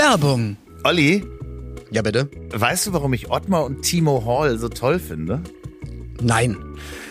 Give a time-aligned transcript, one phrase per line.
[0.00, 0.56] Werbung.
[0.82, 1.22] Olli,
[1.90, 2.30] Ja, bitte?
[2.54, 5.42] weißt du, warum ich Ottmar und Timo Hall so toll finde?
[6.22, 6.56] Nein.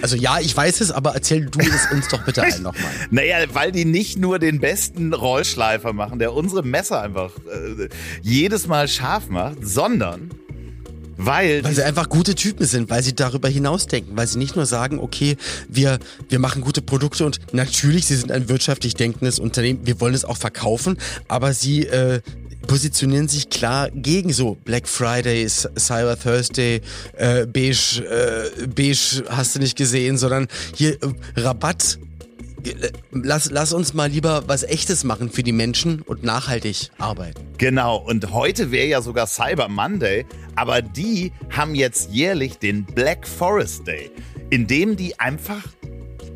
[0.02, 2.90] Also ja, ich weiß es, aber erzähl du es uns doch bitte allen nochmal.
[3.12, 7.90] Naja, weil die nicht nur den besten Rollschleifer machen, der unsere Messer einfach äh,
[8.24, 10.32] jedes Mal scharf macht, sondern
[11.16, 14.66] weil, Weil sie einfach gute Typen sind, weil sie darüber hinausdenken, weil sie nicht nur
[14.66, 15.36] sagen, okay,
[15.68, 20.16] wir, wir machen gute Produkte und natürlich, sie sind ein wirtschaftlich denkendes Unternehmen, wir wollen
[20.16, 20.98] es auch verkaufen,
[21.28, 22.22] aber sie äh,
[22.70, 26.82] positionieren sich klar gegen so Black Friday, Cyber Thursday,
[27.18, 31.98] äh, Beige, äh, Beige hast du nicht gesehen, sondern hier äh, Rabatt.
[32.64, 37.42] Äh, Lass, lass uns mal lieber was Echtes machen für die Menschen und nachhaltig arbeiten.
[37.58, 43.28] Genau, und heute wäre ja sogar Cyber Monday, aber die haben jetzt jährlich den Black
[43.28, 44.12] Forest Day,
[44.52, 45.64] in dem die einfach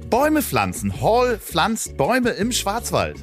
[0.09, 0.99] Bäume pflanzen.
[0.99, 3.17] Hall pflanzt Bäume im Schwarzwald.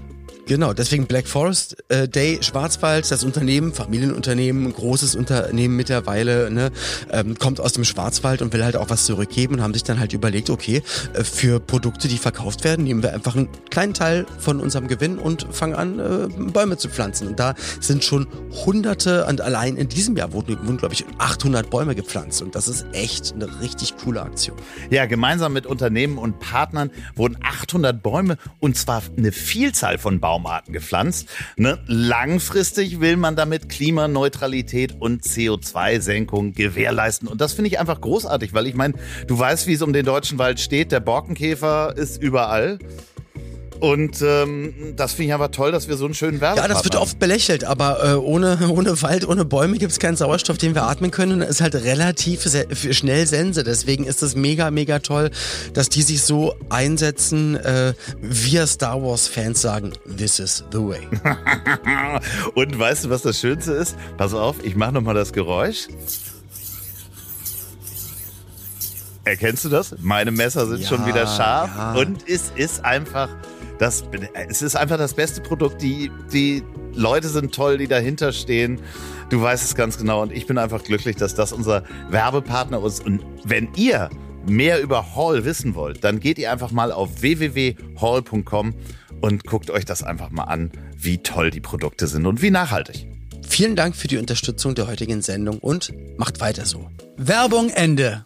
[0.50, 6.72] Genau, deswegen Black Forest äh, Day Schwarzwald, das Unternehmen, Familienunternehmen, großes Unternehmen mittlerweile, ne,
[7.12, 10.00] ähm, kommt aus dem Schwarzwald und will halt auch was zurückgeben und haben sich dann
[10.00, 14.26] halt überlegt, okay, äh, für Produkte, die verkauft werden, nehmen wir einfach einen kleinen Teil
[14.40, 17.28] von unserem Gewinn und fangen an, äh, Bäume zu pflanzen.
[17.28, 18.26] Und da sind schon
[18.66, 22.42] hunderte, und allein in diesem Jahr wurden, wurden glaube ich, 800 Bäume gepflanzt.
[22.42, 24.56] Und das ist echt eine richtig coole Aktion.
[24.90, 30.72] Ja, gemeinsam mit Unternehmen und Partnern wurden 800 Bäume und zwar eine Vielzahl von Baumarten
[30.72, 31.28] gepflanzt.
[31.56, 31.78] Ne?
[31.86, 37.28] Langfristig will man damit Klimaneutralität und CO2-Senkung gewährleisten.
[37.28, 38.94] Und das finde ich einfach großartig, weil ich meine,
[39.26, 40.92] du weißt, wie es um den deutschen Wald steht.
[40.92, 42.78] Der Borkenkäfer ist überall.
[43.80, 46.84] Und ähm, das finde ich aber toll, dass wir so einen schönen Ja, Werbepartner das
[46.84, 47.02] wird haben.
[47.02, 50.82] oft belächelt, aber äh, ohne, ohne Wald, ohne Bäume gibt es keinen Sauerstoff, den wir
[50.84, 51.40] atmen können.
[51.40, 53.64] Und ist halt relativ se schnell Sense.
[53.64, 55.30] Deswegen ist es mega, mega toll,
[55.72, 57.56] dass die sich so einsetzen.
[57.56, 61.08] Äh, wir Star Wars-Fans sagen, this is the way.
[62.54, 63.96] Und weißt du, was das Schönste ist?
[64.18, 65.86] Pass auf, ich mache nochmal das Geräusch.
[69.24, 69.94] Erkennst du das?
[70.00, 71.92] Meine Messer sind Ja, schon wieder scharf ja.
[71.94, 73.28] und es ist einfach
[73.80, 74.04] das,
[74.48, 75.80] es ist einfach das beste Produkt.
[75.80, 78.78] Die, die Leute sind toll, die dahinter stehen.
[79.30, 83.04] Du weißt es ganz genau und ich bin einfach glücklich, dass das unser Werbepartner ist.
[83.04, 84.10] Und wenn ihr
[84.46, 88.74] mehr über Hall wissen wollt, dann geht ihr einfach mal auf www.hall.com
[89.22, 93.06] und guckt euch das einfach mal an, wie toll die Produkte sind und wie nachhaltig.
[93.48, 96.90] Vielen Dank für die Unterstützung der heutigen Sendung und macht weiter so.
[97.16, 98.24] Werbung Ende.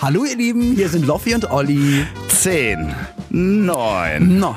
[0.00, 2.06] Hallo ihr Lieben, hier sind Loffi und Olli.
[2.28, 2.94] 10,
[3.34, 4.54] 9, No.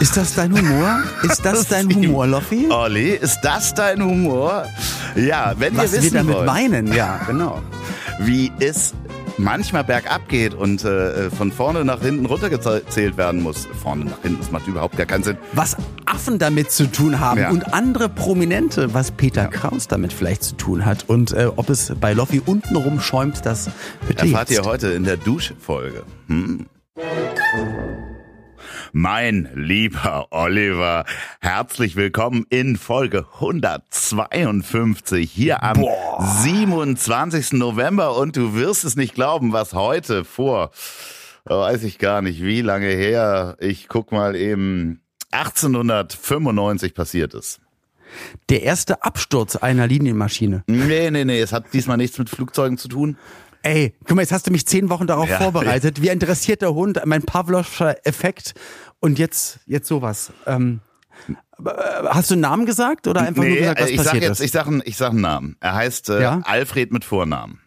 [0.00, 1.02] Ist das dein Humor?
[1.22, 1.88] Ist das dein.
[1.92, 2.66] Humor, Loffi?
[2.70, 4.66] Olli, ist das dein Humor?
[5.16, 7.60] Ja, wenn Was ihr wir wissen damit wollt, meinen, ja, genau.
[8.20, 8.94] wie es
[9.38, 13.66] manchmal bergab geht und äh, von vorne nach hinten runtergezählt werden muss.
[13.82, 15.38] Vorne nach hinten, das macht überhaupt gar keinen Sinn.
[15.54, 15.76] Was
[16.06, 17.50] Affen damit zu tun haben Ja.
[17.50, 21.92] und andere Prominente, was Peter Kraus damit vielleicht zu tun hat und äh, ob es
[22.00, 23.68] bei Loffi untenrum schäumt, das
[24.08, 24.66] ihr Erfahrt ihr jetzt.
[24.66, 26.02] heute in der Duschfolge.
[26.28, 26.66] Hm.
[28.92, 31.04] Mein lieber Oliver,
[31.40, 35.84] herzlich willkommen in Folge 152 hier am
[36.20, 37.54] 27.
[37.54, 40.70] November und du wirst es nicht glauben, was heute vor,
[41.48, 45.00] oh, weiß ich gar nicht, wie lange her, ich guck mal eben,
[45.32, 47.60] 1895 passiert ist.
[48.48, 50.62] Der erste Absturz einer Linienmaschine.
[50.66, 53.16] Nee, nee, nee, es hat diesmal nichts mit Flugzeugen zu tun.
[53.64, 55.38] Ey, guck mal, jetzt hast du mich zehn Wochen darauf Ja.
[55.38, 56.02] vorbereitet.
[56.02, 58.54] Wie ein dressierter Hund, mein Pavlovscher Effekt.
[59.00, 60.32] Und jetzt, jetzt sowas.
[60.46, 60.80] Ähm,
[61.28, 61.70] äh,
[62.08, 64.44] hast du einen Namen gesagt oder einfach nur gesagt, was ich sag passiert jetzt, ist?
[64.46, 65.56] ich sag, einen- ich sag einen Namen.
[65.60, 66.40] Er heißt äh, Ja?
[66.44, 67.60] Alfred mit Vornamen.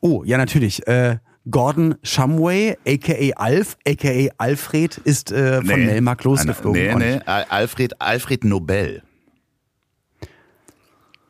[0.00, 0.86] Oh, ja, natürlich.
[0.86, 1.18] Äh,
[1.50, 3.36] Gordon Shumway, a.k.a.
[3.38, 4.32] Alf, a.k.a.
[4.38, 6.80] Alfred, ist äh, von Melmark losgeflogen.
[6.80, 9.02] Nee, Und- nee, Al- Alfred, Alfred Nobel.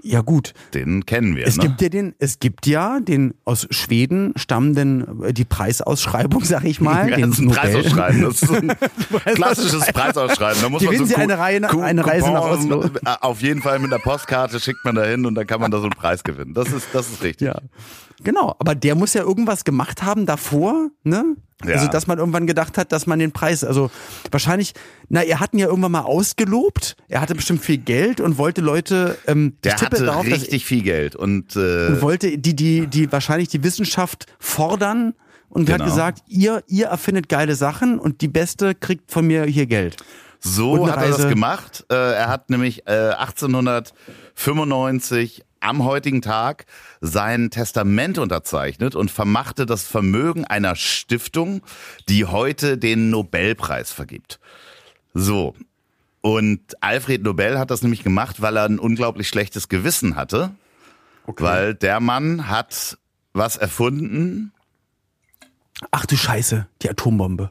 [0.04, 0.52] Ja, gut.
[0.74, 1.62] Den kennen wir, Es ne?
[1.62, 6.80] gibt ja den, es gibt ja den aus Schweden stammenden, äh, die Preisausschreibung, sag ich
[6.80, 7.08] mal.
[7.08, 8.22] ja, den das ist ein Nobel- Preisausschreiben.
[8.22, 8.72] Das ist ein
[9.34, 10.60] klassisches Preisausschreiben.
[10.62, 12.82] Da muss man Gewinnen so Sie eine Reihe nach- eine Reise nach Oslo.
[12.84, 12.88] äh,
[13.20, 15.78] Auf jeden Fall mit einer Postkarte schickt man da hin und dann kann man da
[15.78, 16.52] so einen Preis gewinnen.
[16.54, 17.46] Das ist, das ist richtig.
[17.46, 17.60] Ja.
[18.24, 21.36] Genau, aber der muss ja irgendwas gemacht haben davor, ne?
[21.64, 21.74] Ja.
[21.76, 23.90] Also, dass man irgendwann gedacht hat, dass man den Preis, also
[24.32, 24.72] wahrscheinlich,
[25.08, 28.60] na, er hat ihn ja irgendwann mal ausgelobt, er hatte bestimmt viel Geld und wollte
[28.60, 33.12] Leute, ähm, Der hatte darauf, richtig viel Geld und, äh, und wollte die, die, die
[33.12, 35.14] wahrscheinlich die Wissenschaft fordern
[35.50, 35.88] und hat Genau.
[35.90, 39.96] gesagt, ihr, ihr erfindet geile Sachen und die Beste kriegt von mir hier Geld.
[40.40, 41.84] So hat er das Reise- gemacht.
[41.90, 43.12] Äh, er hat nämlich äh,
[44.34, 46.66] 1895 am heutigen Tag
[47.00, 51.62] sein Testament unterzeichnet und vermachte das Vermögen einer Stiftung,
[52.08, 54.40] die heute den Nobelpreis vergibt.
[55.14, 55.54] So.
[56.20, 60.52] Und Alfred Nobel hat das nämlich gemacht, weil er ein unglaublich schlechtes Gewissen hatte.
[61.26, 62.98] Weil der Mann hat
[63.32, 64.52] was erfunden.
[65.90, 67.50] Ach du Scheiße, die Atombombe.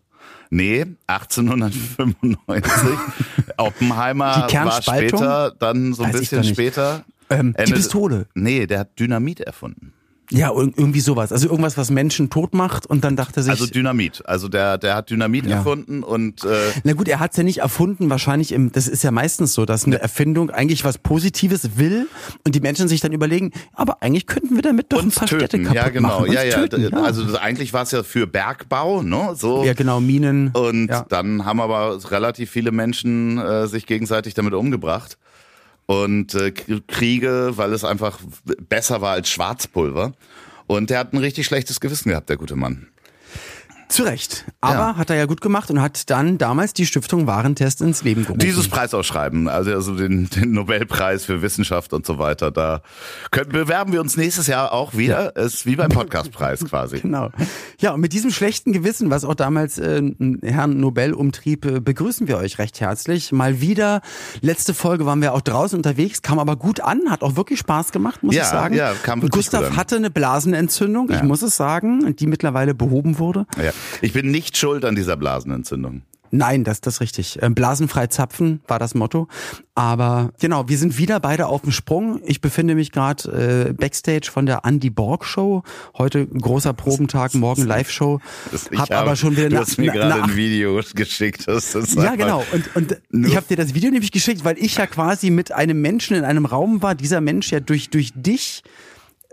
[0.50, 2.72] Nee, 1895.
[3.58, 7.06] Oppenheimer war später, dann so ein Weiß bisschen später.
[7.32, 8.28] Ähm, die Pistole.
[8.36, 9.94] Nee, der hat Dynamit erfunden.
[10.34, 11.34] Ja, ir- irgendwie sowas.
[11.34, 13.52] Also irgendwas, was Menschen tot macht und dann dachte er sich.
[13.52, 14.26] Also Dynamit.
[14.26, 15.58] Also der, der hat Dynamit Ja.
[15.58, 16.56] erfunden und äh,
[16.86, 19.84] na gut, er hat's ja nicht erfunden, wahrscheinlich im, das ist ja meistens so, dass
[19.84, 22.08] eine Erfindung eigentlich was Positives will
[22.46, 25.28] und die Menschen sich dann überlegen, aber eigentlich könnten wir damit doch ein uns paar
[25.28, 25.64] Städte töten.
[25.64, 26.08] kaputt Ja, genau.
[26.22, 26.32] machen.
[26.32, 26.56] Ja, ja.
[26.60, 26.90] Töten, ja.
[26.92, 29.34] Also eigentlich war es ja für Bergbau, ne?
[29.36, 29.66] So.
[29.66, 30.52] ja, genau, Minen.
[30.54, 31.06] Und ja.
[31.10, 35.18] dann haben aber relativ viele Menschen äh, sich gegenseitig damit umgebracht.
[35.86, 38.20] Und äh, Kriege, weil es einfach
[38.70, 40.14] besser war als Schwarzpulver.
[40.68, 42.88] Und der hat ein richtig schlechtes Gewissen gehabt, der gute Mann.
[43.92, 44.46] Zu Recht.
[44.62, 44.96] Aber Ja.
[44.98, 48.40] hat er ja gut gemacht und hat dann damals die Stiftung Warentest ins Leben gerufen.
[48.40, 52.82] Dieses Preisausschreiben, also, also den, den Nobelpreis für Wissenschaft und so weiter, da
[53.32, 55.36] können, bewerben wir uns nächstes Jahr auch wieder.
[55.36, 57.00] Ist wie beim Podcastpreis quasi.
[57.12, 57.30] Genau.
[57.80, 60.02] Ja, und mit diesem schlechten Gewissen, was auch damals äh,
[60.44, 63.32] Herrn Nobel umtrieb, äh, begrüßen wir euch recht herzlich.
[63.32, 64.02] Mal wieder.
[64.42, 67.92] Letzte Folge waren wir auch draußen unterwegs, kam aber gut an, hat auch wirklich Spaß
[67.92, 68.76] gemacht, muss Ja, ich sagen.
[68.76, 71.24] ja, kam Gustav hatte eine Blasenentzündung, ich Ja.
[71.24, 73.46] muss es sagen, die mittlerweile behoben wurde.
[73.62, 73.72] Ja.
[74.02, 76.04] Ich bin nicht schuld an dieser Blasenentzündung.
[76.34, 77.40] Nein, das, das ist richtig.
[77.42, 79.28] Ähm, Blasenfrei zapfen war das Motto.
[79.76, 82.22] Aber genau, wir sind wieder beide auf dem Sprung.
[82.24, 85.64] Ich befinde mich gerade äh, backstage von der Andy Borg Show.
[85.98, 88.20] Heute großer Probentag, morgen Live-Show.
[88.54, 91.50] Hab habe- aber schon wieder Du hast mir gerade ein Video geschickt.
[91.50, 92.46] Das ist Ja, genau.
[92.54, 95.82] Und, und ich habe dir das Video nämlich geschickt, weil ich ja quasi mit einem
[95.82, 96.96] Menschen in einem Raum war.
[96.96, 98.64] Dieser Mensch ja durch, durch dich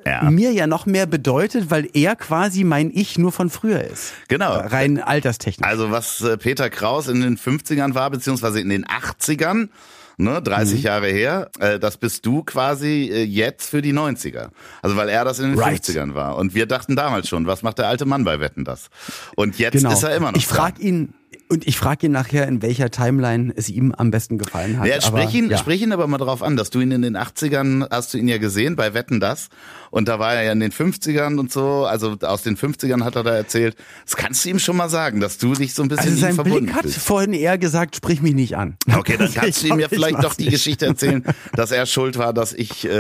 [0.06, 0.30] Ja.
[0.30, 4.12] mir ja noch mehr bedeutet, weil er quasi mein Ich nur von früher ist.
[4.28, 4.54] Genau.
[4.54, 5.66] Äh, Rein alterstechnisch.
[5.66, 9.68] Also was äh, Peter Kraus in den 50ern war, beziehungsweise in den 80ern,
[10.16, 10.84] ne, 30 Mhm.
[10.84, 14.48] Jahre her, äh, das bist du quasi äh, jetzt für die 90er.
[14.82, 15.82] Also weil er das in den Right.
[15.82, 16.36] 50ern war.
[16.36, 18.88] Und wir dachten damals schon, was macht der alte Mann bei Wetten das?
[19.36, 19.92] Und jetzt genau.
[19.92, 21.14] ist er immer noch Ich frage ihn
[21.48, 24.86] und ich frage ihn nachher, in welcher Timeline es ihm am besten gefallen hat.
[24.86, 25.58] Ja, sprich ihn, ja.
[25.58, 28.28] sprich ihn aber mal drauf an, dass du ihn in den 80ern, hast du ihn
[28.28, 29.48] ja gesehen bei Wetten das.
[29.90, 33.16] Und da war er ja in den 50ern und so, also aus den 50ern hat
[33.16, 33.76] er da erzählt.
[34.04, 36.34] Das kannst du ihm schon mal sagen, dass du dich so ein bisschen Also sein
[36.34, 36.98] verbunden Blick hat fühlst.
[36.98, 38.76] vorhin eher gesagt, sprich mich nicht an.
[38.94, 40.52] Okay, dann kannst du ihm ja Ich vielleicht doch die nicht.
[40.52, 41.24] Geschichte erzählen,
[41.54, 42.90] dass er schuld war, dass ich äh,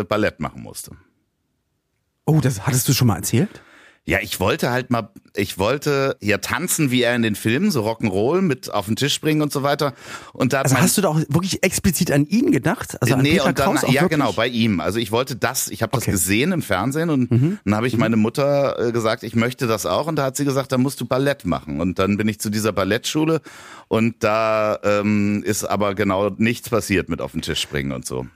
[0.00, 0.92] äh, Ballett machen musste.
[2.24, 3.60] Oh, das hattest du schon mal erzählt?
[4.04, 7.88] Ja, ich wollte halt mal, ich wollte ja tanzen wie er in den Filmen, so
[7.88, 9.94] Rock'n'Roll mit auf den Tisch springen und so weiter.
[10.32, 13.00] Und da Also hast du da auch wirklich explizit an ihn gedacht?
[13.00, 14.18] Also an nee, Peter und dann, Kraus auch ja wirklich?
[14.18, 14.80] genau, bei ihm.
[14.80, 16.10] Also ich wollte das, ich habe das Okay.
[16.10, 16.14] Mhm.
[16.14, 17.30] gesehen im Fernsehen und
[17.64, 20.44] dann habe ich meine Mutter äh, gesagt, ich möchte das auch und da hat sie
[20.44, 21.80] gesagt, da musst du Ballett machen.
[21.80, 23.40] Und dann bin ich zu dieser Ballettschule
[23.86, 28.26] und da ähm, ist aber genau nichts passiert mit auf den Tisch springen und so.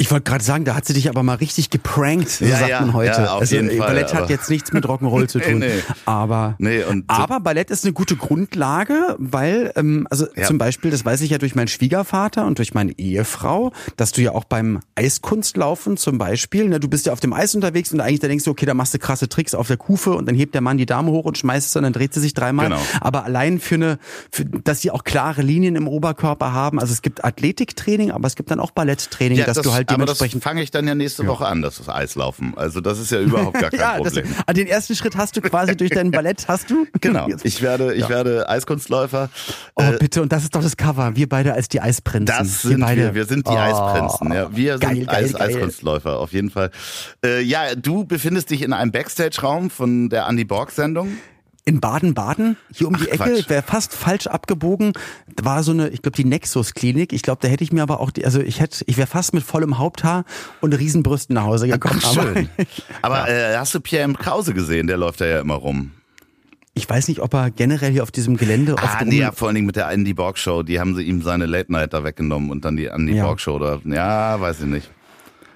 [0.00, 2.70] Ich wollte gerade sagen, da hat sie dich aber mal richtig geprankt, so Ja, sagt
[2.70, 3.20] ja, man heute.
[3.22, 5.58] ja, also Fall, Ballett hat jetzt nichts mit Rock'n'Roll zu tun.
[5.58, 5.70] Nee.
[6.04, 11.20] Aber, Nee, aber Ballett ist eine gute Grundlage, weil, ähm, also zum Beispiel, das weiß
[11.22, 15.96] ich ja durch meinen Schwiegervater und durch meine Ehefrau, dass du ja auch beim Eiskunstlaufen
[15.96, 18.52] zum Beispiel, ne, du bist ja auf dem Eis unterwegs und eigentlich da denkst du,
[18.52, 20.86] okay, da machst du krasse Tricks auf der Kufe und dann hebt der Mann die
[20.86, 22.66] Dame hoch und schmeißt sie und dann dreht sie sich dreimal.
[22.68, 22.80] Genau.
[23.00, 23.98] Aber allein für eine,
[24.30, 28.36] für, dass sie auch klare Linien im Oberkörper haben, also es gibt Athletiktraining, aber es
[28.36, 31.46] gibt dann auch Balletttraining, dass du halt das dementsprechend fange ich dann ja nächste Woche
[31.46, 32.52] an, das ist Eislaufen.
[32.56, 34.34] Also das ist ja überhaupt gar kein ja, das, Problem.
[34.46, 36.86] an den ersten Schritt hast du quasi durch dein Ballett, hast du?
[37.00, 37.28] Genau.
[37.42, 38.08] Ich werde, ich Ja.
[38.08, 39.30] werde Eiskunstläufer.
[39.76, 41.14] Oh, Äh, bitte, und das ist doch das Cover.
[41.16, 42.26] Wir beide als die Eisprinzen.
[42.26, 43.02] Das sind beide.
[43.02, 43.14] wir.
[43.14, 44.32] Wir sind die Oh, Eisprinzen.
[44.32, 45.48] Ja, wir sind geil, geil, Eis, geil.
[45.48, 46.70] Eiskunstläufer, auf jeden Fall.
[47.24, 51.16] Äh, ja, du befindest dich in einem Backstage-Raum von der Andy Borg-Sendung.
[51.68, 53.48] In Baden-Baden, hier um die Ach, Ecke, Quatsch.
[53.50, 54.92] wäre fast falsch abgebogen.
[55.36, 57.12] Da war so eine, ich glaube, die Nexus-Klinik.
[57.12, 59.34] Ich glaube, da hätte ich mir aber auch, die, also ich hätte, ich wäre fast
[59.34, 60.24] mit vollem Haupthaar
[60.62, 62.00] und Riesenbrüsten nach Hause gekommen.
[62.04, 62.48] Ach, schön.
[63.02, 64.16] Aber Aber äh, hast du Pierre M.
[64.16, 64.86] Krause gesehen?
[64.86, 65.90] Der läuft da ja immer rum.
[66.74, 69.32] ich weiß nicht, ob er generell hier auf diesem Gelände Ah, der nee, Uni- ja,
[69.32, 70.62] vor allen Dingen mit der Andy Borg Show.
[70.62, 73.24] Die haben sie ihm seine Late Night da weggenommen und dann die Andy Ja.
[73.26, 73.78] Borg Show da.
[73.84, 74.90] Ja, weiß ich nicht.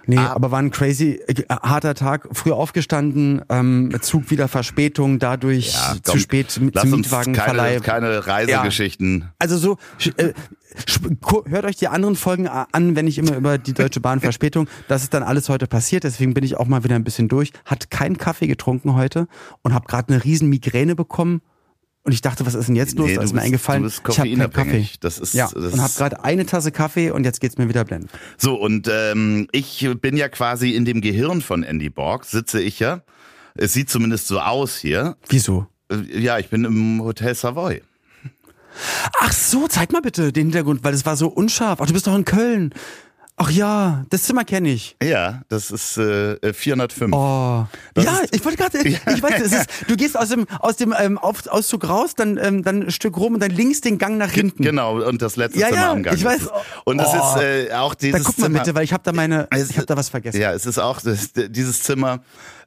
[0.06, 0.32] Nee, Ah.
[0.34, 2.28] aber war ein crazy, äh, harter Tag.
[2.32, 7.80] Früh aufgestanden, ähm, Zug wieder Verspätung, dadurch Ja, zu komm, spät mit Lass zum Mietwagenverleih.
[7.80, 9.28] keine, keine Reisegeschichten.
[9.38, 9.78] Also so,
[10.16, 10.32] äh,
[11.46, 14.68] hört euch die anderen Folgen an, wenn ich immer über die Deutsche Bahn Verspätung.
[14.88, 17.52] Das ist dann alles heute passiert, deswegen bin ich auch mal wieder ein bisschen durch.
[17.64, 19.28] Hat keinen Kaffee getrunken heute
[19.62, 21.42] und habe gerade eine riesen Migräne bekommen.
[22.04, 23.06] Und ich dachte, was ist denn jetzt los?
[23.08, 24.88] Nee, da ist mir bist- eingefallen, ich habe keinen Kaffee.
[25.00, 27.84] Das ist- ja, das und habe gerade eine Tasse Kaffee und jetzt geht's mir wieder
[27.84, 28.10] blend.
[28.36, 32.80] So, und ähm, ich bin ja quasi in dem Gehirn von Andy Borg, sitze ich
[32.80, 33.02] ja.
[33.54, 35.16] Es sieht zumindest so aus hier.
[35.28, 35.66] Wieso?
[35.90, 37.82] Äh, Ja, ich bin im Hotel Savoy.
[39.20, 41.80] Ach so, zeig mal bitte den Hintergrund, weil es war so unscharf.
[41.80, 42.72] Ach, du bist doch in Köln.
[43.36, 44.94] Ach ja, das Zimmer kenne ich.
[45.02, 47.12] Ja, das ist äh, 405.
[47.14, 47.66] Oh.
[47.94, 50.94] Das ja, ich wollte gerade, ich weiß, es ist, du gehst aus dem aus dem
[50.96, 54.30] ähm, Auszug raus, dann ähm, dann ein Stück rum und dann links den Gang nach
[54.30, 54.62] hinten.
[54.62, 56.16] Genau, und das letzte Ja, Zimmer ja, am Gang.
[56.16, 56.48] ich weiß.
[56.84, 57.36] Und es Oh.
[57.36, 58.58] ist äh, auch dieses Dann guck mal Zimmer.
[58.60, 60.40] bitte, weil ich habe da meine, Es- ich habe da was vergessen.
[60.40, 62.20] Ja, es ist auch das, dieses Zimmer,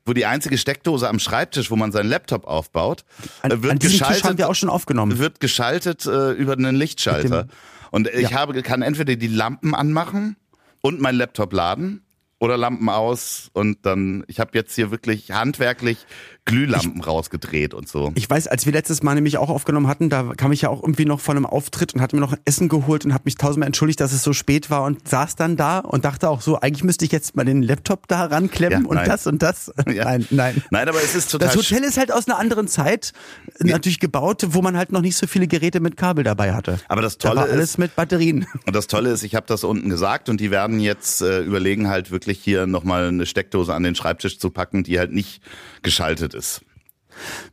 [0.06, 3.06] wo die einzige Steckdose am Schreibtisch, wo man seinen Laptop aufbaut,
[3.44, 5.20] An, äh, wird an diesem Tisch haben geschaltet, wir auch schon aufgenommen.
[5.20, 7.44] wird geschaltet äh, über einen Lichtschalter.
[7.44, 7.52] Mit
[7.92, 8.38] Und ich Ja.
[8.40, 10.36] habe kann entweder die Lampen anmachen
[10.86, 12.06] und meinen Laptop laden
[12.38, 16.06] oder Lampen aus und dann ich habe jetzt hier wirklich handwerklich
[16.46, 18.12] Glühlampen rausgedreht und so.
[18.16, 20.82] Ich weiß, als wir letztes Mal nämlich auch aufgenommen hatten, da kam ich ja auch
[20.84, 23.66] irgendwie noch von einem Auftritt und hatte mir noch Essen geholt und habe mich tausendmal
[23.68, 26.84] entschuldigt, dass es so spät war und saß dann da und dachte auch so, eigentlich
[26.84, 29.10] müsste ich jetzt mal den Laptop da ranklemmen Ja, und nein.
[29.10, 29.72] das und das.
[29.92, 30.06] Ja.
[30.06, 30.64] Nein, nein.
[30.72, 33.14] Nein, aber es ist total Das Hotel ist halt aus einer anderen Zeit
[33.60, 36.80] natürlich gebaut, wo man halt noch nicht so viele Geräte mit Kabel dabei hatte.
[36.90, 38.46] Aber das Da Tolle war alles ist- mit Batterien.
[38.68, 41.88] Und das Tolle ist, ich habe das unten gesagt und die werden jetzt äh, überlegen,
[41.90, 45.42] halt wirklich hier nochmal eine Steckdose an den Schreibtisch zu packen, die halt nicht
[45.82, 46.62] geschaltet ist.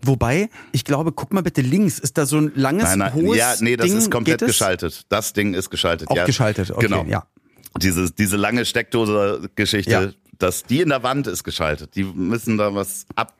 [0.03, 3.39] Wobei, ich glaube, guck mal bitte links, ist da so ein langes, Nein, nein, hohes
[3.39, 5.07] ja, nee, das Ding, ist komplett geschaltet.
[5.09, 6.09] Das Ding ist geschaltet.
[6.09, 6.25] Auch ja.
[6.25, 7.05] geschaltet, okay, genau.
[7.05, 7.27] ja.
[7.81, 10.11] Diese, diese lange Steckdose-Geschichte, Ja.
[10.39, 11.95] Dass die in der Wand ist geschaltet.
[11.95, 13.35] Die müssen da was ab.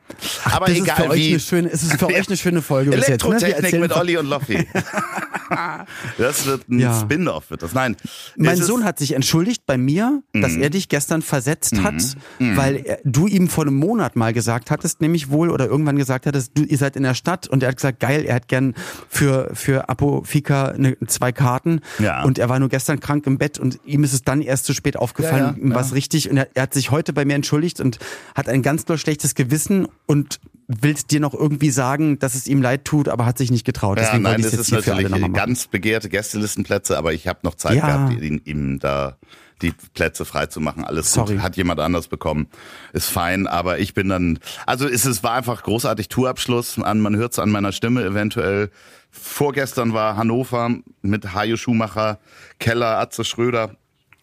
[0.45, 1.29] Aber das egal ist für euch wie.
[1.31, 3.23] eine schöne, es ist für euch eine schöne Folge bis jetzt.
[3.25, 3.35] Ne?
[3.35, 4.65] Elektrotechnik mit Olli und Loffi.
[6.17, 6.99] das wird ein Ja.
[6.99, 7.73] Spin-off, wird das.
[7.73, 7.95] Nein.
[8.37, 8.63] Mein Mhm.
[8.63, 11.95] Sohn hat sich entschuldigt bei mir, dass er dich gestern versetzt hat,
[12.39, 16.25] weil er, du ihm vor einem Monat mal gesagt hattest, nämlich wohl, oder irgendwann gesagt
[16.25, 18.73] hattest, du, ihr seid in der Stadt und er hat gesagt, geil, er hat gern
[19.09, 22.23] für, für Apofika eine, zwei Karten Ja.
[22.23, 24.73] und er war nur gestern krank im Bett und ihm ist es dann erst zu
[24.73, 27.99] spät aufgefallen, Ja, es richtig und er, er hat sich heute bei mir entschuldigt und
[28.35, 32.61] hat ein ganz doll schlechtes Gewissen und will dir noch irgendwie sagen, dass es ihm
[32.61, 33.97] leid tut, aber hat sich nicht getraut.
[33.97, 35.47] Ja, Deswegen nein, das es jetzt ist hier für alle natürlich nochmal machen.
[35.49, 37.85] ganz begehrte Gästelistenplätze, aber ich habe noch Zeit Ja.
[38.07, 39.17] gehabt, ihm, ihm da
[39.61, 40.83] die Plätze frei zu machen.
[40.83, 41.35] Alles Sorry.
[41.35, 42.47] gut, hat jemand anders bekommen.
[42.91, 46.79] Ist fein, aber ich bin dann, also es, es war einfach großartig Tourabschluss.
[46.79, 48.71] An, man hört es an meiner Stimme eventuell.
[49.11, 52.19] Vorgestern war Hannover mit Hajo Schumacher,
[52.59, 53.75] Keller, Atze Schröder.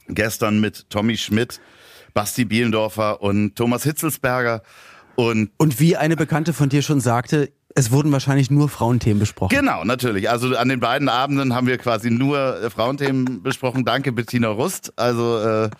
[0.08, 1.60] Gestern mit Tommy Schmidt,
[2.14, 4.62] Basti Bielendorfer und Thomas Hitzelsberger.
[5.16, 9.54] Und Und wie eine Bekannte von dir schon sagte, es wurden wahrscheinlich nur Frauenthemen besprochen.
[9.56, 10.28] Genau, natürlich.
[10.28, 13.84] Also an den beiden Abenden haben wir quasi nur äh, Frauenthemen besprochen.
[13.84, 14.92] Danke, Bettina Rust.
[14.96, 15.70] Also äh,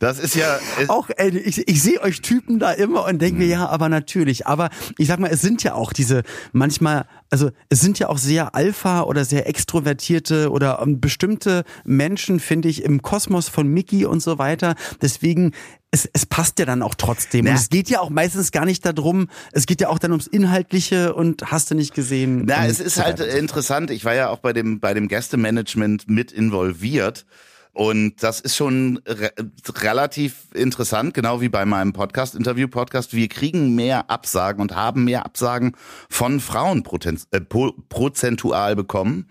[0.00, 0.56] das ist ja...
[0.80, 3.50] äh, Auch, ey, ich, ich sehe euch Typen da immer und denke mir, Mhm.
[3.52, 4.46] ja, aber natürlich.
[4.46, 8.18] Aber ich sag mal, es sind ja auch diese manchmal, also es sind ja auch
[8.18, 14.04] sehr Alpha oder sehr extrovertierte oder ähm, bestimmte Menschen, finde ich, im Kosmos von Mickey
[14.06, 14.74] und so weiter.
[15.02, 15.52] Deswegen,
[15.90, 17.44] es, es passt ja dann auch trotzdem.
[17.44, 17.52] Na.
[17.52, 20.26] Und es geht ja auch meistens gar nicht darum, es geht ja auch dann ums
[20.26, 22.44] Inhaltliche und hast du nicht gesehen.
[22.46, 23.90] Na, es ist halt interessant.
[23.90, 27.24] Ich war ja auch bei dem, bei dem Gästemanagement mit involviert.
[27.72, 29.30] Und das ist schon re
[29.68, 33.14] relativ interessant, genau wie bei meinem Podcast, Interview-Podcast.
[33.14, 35.76] Wir kriegen mehr Absagen und haben mehr Absagen
[36.10, 36.82] von Frauen
[37.30, 39.28] äh, prozentual bekommen.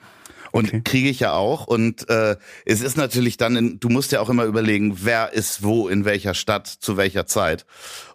[0.58, 0.82] Und Okay.
[0.84, 1.68] kriege ich ja auch.
[1.68, 2.36] Und äh,
[2.66, 6.04] es ist natürlich dann, in, du musst ja auch immer überlegen, wer ist wo, in
[6.06, 7.66] welcher Stadt, zu welcher Zeit.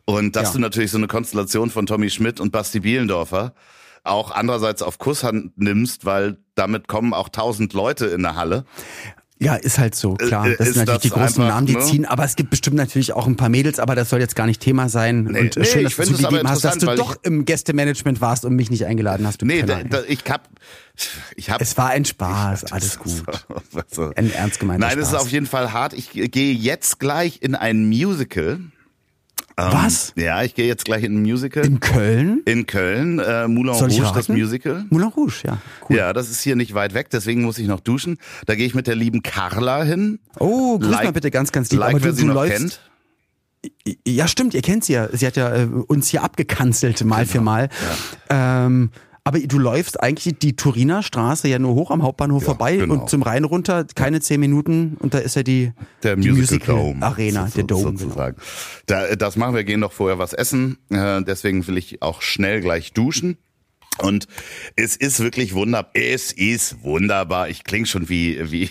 [0.05, 0.53] Und dass Ja.
[0.55, 3.55] du natürlich so eine Konstellation von Tommy Schmidt und Basti Bielendorfer
[4.05, 8.65] auch andererseits auf Kusshand nimmst, weil damit kommen auch tausend Leute in der Halle.
[9.43, 10.47] Ja, ist halt so, klar.
[10.47, 11.81] Äh, Das ist sind natürlich das die großen einfach, Namen, die ne?
[11.81, 14.47] ziehen, aber es gibt bestimmt natürlich auch ein paar Mädels, aber das soll jetzt gar
[14.47, 15.25] nicht Thema sein.
[15.25, 18.45] Nee, und äh, nee, schön, dass du zugegeben hast, dass du doch im Gästemanagement warst
[18.45, 19.43] und mich nicht eingeladen hast.
[19.43, 20.49] Du Nee, da, da, ich hab,
[21.37, 21.61] ich hab.
[21.61, 23.23] es war ein Spaß, alles gut.
[23.75, 25.23] Also, Ein ernst gemeinter Nein, es ist Spaß.
[25.23, 25.93] auf jeden Fall hart.
[25.95, 28.61] Ich gehe jetzt gleich in ein Musical.
[29.59, 30.13] Ähm, Was?
[30.17, 31.65] Ja, ich gehe jetzt gleich in ein Musical.
[31.65, 32.41] In Köln?
[32.47, 34.29] In Köln, äh, Moulin Soll ich Rouge, das?
[34.29, 34.85] Musical.
[34.91, 35.59] Moulin Rouge, ja.
[35.89, 35.97] Cool.
[35.97, 38.19] Ja, das ist hier nicht weit weg, deswegen muss ich noch duschen.
[38.47, 40.19] Da gehe ich mit der lieben Carla hin.
[40.39, 41.81] Oh, grüß Like- mal bitte ganz, ganz lieb.
[41.81, 42.57] Like, aber du, wer sie du noch läufst.
[42.59, 42.81] kennt.
[44.07, 45.09] Ja, stimmt, ihr kennt sie ja.
[45.13, 47.31] Sie hat ja äh, uns hier abgekanzelt, mal Genau.
[47.33, 47.69] für mal.
[48.31, 48.91] Ähm,
[49.25, 52.95] aber du läufst eigentlich die Turiner Straße ja nur hoch am Hauptbahnhof vorbei genau.
[52.95, 56.75] und zum Rhein runter, keine zehn Minuten und da ist ja die, Der die Musical,
[56.77, 57.03] Dome.
[57.07, 57.85] Arena, so- der Dome.
[57.85, 57.99] genau.
[57.99, 58.37] Sozusagen.
[58.87, 60.79] Da, das machen wir, gehen noch vorher was essen.
[60.91, 63.37] Äh, deswegen will ich auch schnell gleich duschen.
[63.99, 64.27] Und
[64.75, 65.91] es ist wirklich wunderbar.
[65.95, 67.49] Es ist wunderbar.
[67.51, 68.71] Ich klinge schon wie, wie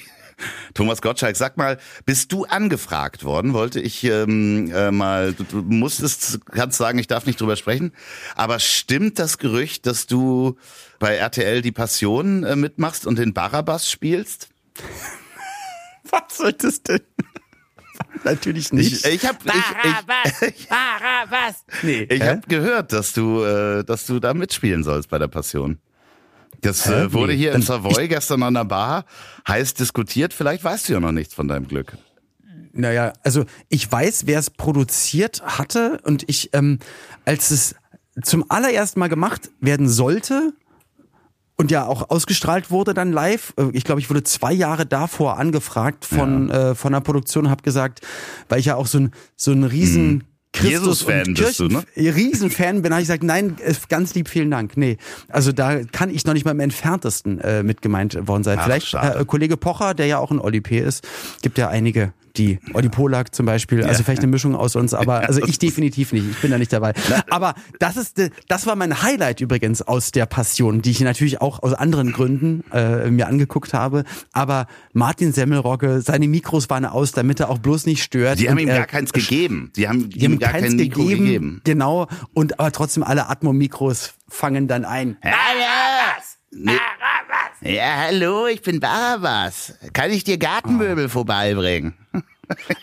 [0.73, 1.35] Thomas Gottschalk.
[1.35, 3.53] Sag mal, bist du angefragt worden?
[3.53, 7.91] Wollte ich ähm, äh, mal, du, du musstest, kannst sagen, ich darf nicht drüber sprechen.
[8.35, 10.57] Aber stimmt das Gerücht, dass du
[10.99, 14.49] bei RTL die Passion äh, mitmachst und den Barabbas spielst?
[16.09, 17.01] Was soll das denn?
[18.23, 19.05] Natürlich nicht.
[19.05, 21.63] Ich, ich habe ich, ich, Barabbas!
[21.83, 22.03] nee.
[22.03, 25.79] Ich habe gehört, dass du, äh, dass du da mitspielen sollst bei der Passion.
[26.61, 29.05] Das äh, wurde hier in dann- Savoy gestern an der Bar
[29.47, 30.33] heiß diskutiert.
[30.33, 31.97] Vielleicht weißt du ja noch nichts von deinem Glück.
[32.73, 36.79] Naja, also ich weiß, wer es produziert hatte und ich, ähm,
[37.25, 37.75] als es
[38.23, 40.53] zum allerersten Mal gemacht werden sollte
[41.57, 45.37] und ja auch ausgestrahlt wurde dann live, äh, ich glaube, ich wurde zwei Jahre davor
[45.37, 48.01] angefragt von, äh, von der Produktion und habe gesagt,
[48.47, 51.83] weil ich ja auch so ein, so ein riesen Christus Jesus-Fan bist du, ne?
[51.95, 53.55] Riesenfan bin, habe ich gesagt, nein,
[53.89, 54.75] ganz lieb, vielen Dank.
[54.75, 54.97] Nee,
[55.29, 58.57] also da kann ich noch nicht mal im entferntesten äh, mit gemeint worden sein.
[58.59, 60.79] Ach, Vielleicht äh, Kollege Pocher, der ja auch ein Olli P.
[60.79, 61.07] ist,
[61.41, 65.27] gibt ja einige, die Olli Polak zum Beispiel, also vielleicht eine Mischung aus uns, aber
[65.27, 66.93] also ich definitiv nicht, ich bin da nicht dabei.
[67.29, 71.63] Aber das ist, das war mein Highlight übrigens aus der Passion, die ich natürlich auch
[71.63, 74.03] aus anderen Gründen äh, mir angeguckt habe.
[74.31, 78.39] Aber Martin Semmelrogge, seine Mikros waren aus, damit er auch bloß nicht stört.
[78.39, 79.71] Die haben Und ihm gar keins gegeben.
[79.75, 81.61] Die haben die haben ihm gar keins kein Mikro gegeben, gegeben.
[81.63, 82.07] Genau.
[82.33, 85.17] Und aber trotzdem alle Atmo-Mikros fangen dann ein.
[86.53, 86.71] Nee.
[87.63, 89.75] Ja, hallo, ich bin Barabbas.
[89.93, 91.93] Kann ich dir Gartenmöbel vorbeibringen?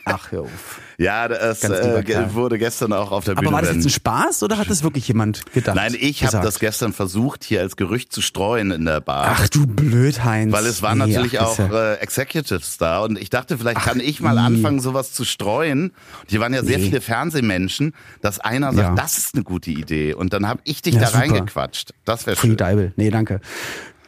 [0.04, 0.80] Ach, hör auf.
[0.98, 3.52] Ja, das äh, wurde gestern auch auf der Aber Bühne.
[3.52, 5.76] war das jetzt ein Spaß oder hat das wirklich jemand gedacht?
[5.76, 9.36] Nein, ich habe das gestern versucht, hier als Gerücht zu streuen in der Bar.
[9.36, 10.52] Ach du blöd, Heinz.
[10.52, 14.00] Weil es waren Nee, natürlich ach, auch äh, Executives da und ich dachte, vielleicht kann
[14.00, 14.38] ich mal i.
[14.38, 15.88] anfangen, sowas zu streuen.
[15.90, 16.84] Und hier waren ja sehr Nee.
[16.86, 18.94] viele Fernsehmenschen, dass einer sagt, Ja.
[18.94, 21.18] das ist eine gute Idee und dann habe ich dich Ja, da super.
[21.20, 21.92] reingequatscht.
[22.04, 22.56] Das wäre schön.
[22.56, 22.92] Deibel.
[22.96, 23.40] Nee, danke.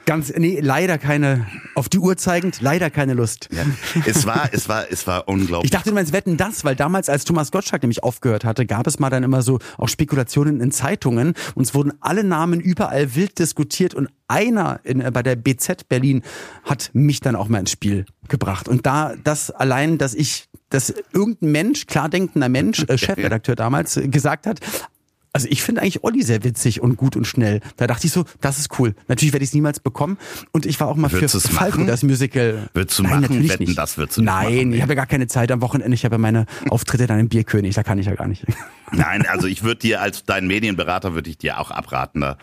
[0.07, 3.49] Ganz, nee, leider keine, auf die Uhr zeigend, leider keine Lust.
[3.53, 3.65] Ja,
[4.07, 5.67] es war, es war, es war unglaublich.
[5.67, 8.87] Ich dachte, du meinst Wetten das, weil damals, als Thomas Gottschalk nämlich aufgehört hatte, gab
[8.87, 13.15] es mal dann immer so auch Spekulationen in Zeitungen und es wurden alle Namen überall
[13.15, 16.23] wild diskutiert und einer in, äh, bei der BZ Berlin
[16.65, 18.69] hat mich dann auch mal ins Spiel gebracht.
[18.69, 23.97] Und da, das allein, dass ich, dass irgendein Mensch, klar denkender Mensch, äh, Chefredakteur damals,
[23.97, 24.61] äh, gesagt hat,
[25.33, 27.61] also ich finde eigentlich Olli sehr witzig und gut und schnell.
[27.77, 28.95] Da dachte ich so, das ist cool.
[29.09, 30.19] Natürlich werde ich es niemals bekommen.
[30.51, 31.87] Und ich war auch mal Würdest für Falco, machen?
[31.87, 32.69] das Musical.
[32.75, 33.23] Würdest du Nein, machen?
[33.23, 33.79] natürlich Wetten, nicht.
[33.79, 35.95] das würdest du Nein, machen, ich habe ja gar keine Zeit am Wochenende.
[35.95, 37.75] Ich habe ja meine Auftritte dann im Bierkönig.
[37.75, 38.45] Da kann ich ja gar nicht.
[38.93, 42.21] Nein, also ich würde dir als dein Medienberater würde ich dir auch abraten.
[42.21, 42.37] Da,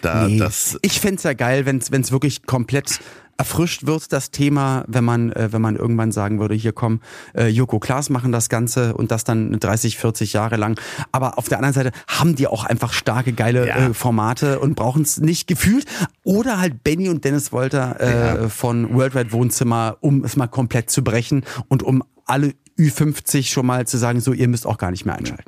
[0.00, 0.38] da Nee.
[0.38, 3.00] das ich fänd's ja geil, wenn es wirklich komplett
[3.36, 7.00] erfrischt wird, das Thema, wenn man, äh, wenn man irgendwann sagen würde, hier komm,
[7.34, 10.78] äh, Joko Klaas machen das Ganze und das dann 30, 40 Jahre lang.
[11.12, 13.76] Aber auf der anderen Seite haben die auch einfach starke, geile Ja.
[13.88, 15.86] äh, Formate und brauchen es nicht gefühlt.
[16.24, 21.02] Oder halt Benny und Dennis Wolter äh, von Worldwide Wohnzimmer, um es mal komplett zu
[21.02, 25.04] brechen und um alle Ü50 schon mal zu sagen, so ihr müsst auch gar nicht
[25.04, 25.44] mehr einschalten.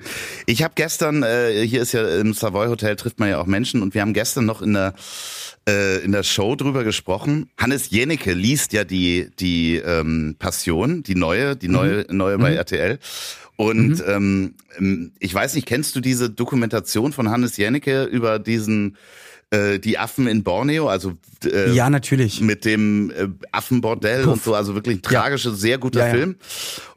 [0.47, 3.81] Ich habe gestern, äh, hier ist ja im Savoy Hotel trifft man ja auch Menschen
[3.83, 4.93] und wir haben gestern noch in der
[5.69, 7.49] äh, in der Show drüber gesprochen.
[7.59, 12.99] Hannes Jenecke liest ja die die ähm, Passion, die neue, die neue neue bei RTL.
[13.57, 14.55] Und ähm,
[15.21, 18.97] ich weiß nicht, kennst du diese Dokumentation von Hannes Jenecke über diesen
[19.51, 21.13] äh, die Affen in Borneo, also
[21.45, 22.41] äh, Ja, natürlich.
[22.41, 24.33] mit dem äh, Affenbordell Puff.
[24.33, 25.21] und so, also wirklich ein Ja.
[25.21, 26.13] tragischer, sehr guter Ja, ja.
[26.15, 26.37] Film.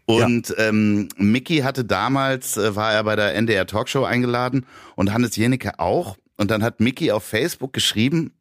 [0.05, 5.35] Und ähm, Mickey hatte damals, äh, war er bei der NDR Talkshow eingeladen und Hannes
[5.35, 6.17] Jenecke auch.
[6.37, 8.31] Und dann hat Mickey auf Facebook geschrieben,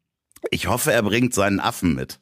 [0.51, 2.19] ich hoffe, er bringt seinen Affen mit.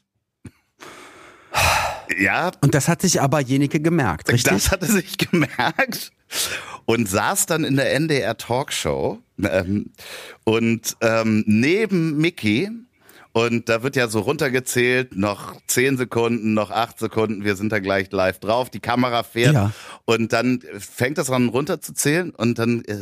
[2.20, 4.54] Ja, Und das hat sich aber Jenike gemerkt, richtig?
[4.54, 6.12] das hat er sich gemerkt
[6.86, 9.92] und saß dann in der NDR Talkshow ähm,
[10.44, 12.70] und ähm, neben Mickey
[13.32, 17.80] und da wird ja so runtergezählt, noch zehn Sekunden, noch acht Sekunden, wir sind da
[17.80, 19.72] gleich live drauf, die Kamera fährt Ja.
[20.06, 23.02] und dann fängt das an runterzuzählen und dann äh,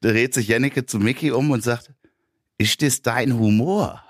[0.00, 1.90] dreht sich Jennike zu Mickey um und sagt,
[2.60, 4.04] ist das dein Humor?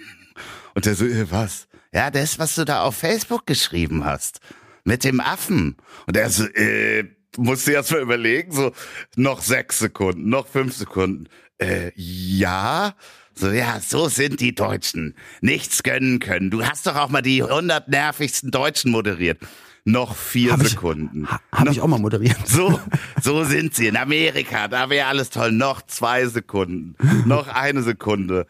[0.74, 1.66] Und der so, äh, was?
[1.92, 4.38] Ja, das, was du da auf Facebook geschrieben hast.
[4.84, 5.76] Mit dem Affen.
[6.06, 7.04] Und er so, äh,
[7.36, 8.72] musste erst mal überlegen, so,
[9.16, 11.28] noch sechs Sekunden, noch fünf Sekunden.
[11.58, 12.94] Äh, ja.
[13.34, 15.16] So, ja, so sind die Deutschen.
[15.40, 16.50] Nichts gönnen können.
[16.50, 19.40] Du hast doch auch mal die 100 nervigsten Deutschen moderiert.
[19.84, 21.30] Noch vier Hab Sekunden.
[21.30, 22.36] Ha, Habe ich auch mal moderiert.
[22.46, 22.78] So,
[23.22, 24.68] so sind sie in Amerika.
[24.68, 25.52] Da wäre alles toll.
[25.52, 26.96] Noch zwei Sekunden.
[27.26, 28.46] Noch eine Sekunde.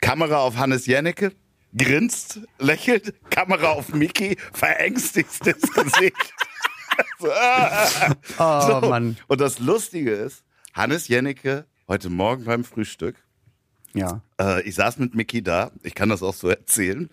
[0.00, 1.32] Kamera auf Hannes Jennecke.
[1.76, 3.14] Grinst, lächelt.
[3.30, 4.36] Kamera auf Mickey.
[4.52, 6.34] Verängstigstes Gesicht.
[7.18, 7.28] so.
[8.38, 8.88] Oh So.
[8.88, 9.16] Mann.
[9.28, 13.16] Und das Lustige ist, Hannes Jennecke heute Morgen beim Frühstück
[13.92, 14.20] Ja.
[14.40, 17.10] äh, ich saß mit Mickey da, ich kann das auch so erzählen.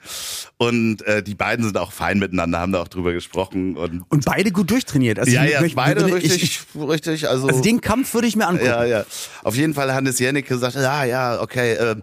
[0.57, 3.75] Und äh, die beiden sind auch fein miteinander, haben da auch drüber gesprochen.
[3.75, 5.17] Und Und beide gut durchtrainiert.
[5.17, 7.27] Also ja, ja, möchte- beide ich- richtig, Ich, richtig.
[7.29, 8.67] Also, also den Kampf würde ich mir angucken.
[8.69, 9.05] ja, ja.
[9.43, 11.95] Auf jeden Fall Hannes Jennecke sagte, ja, ja, okay, äh,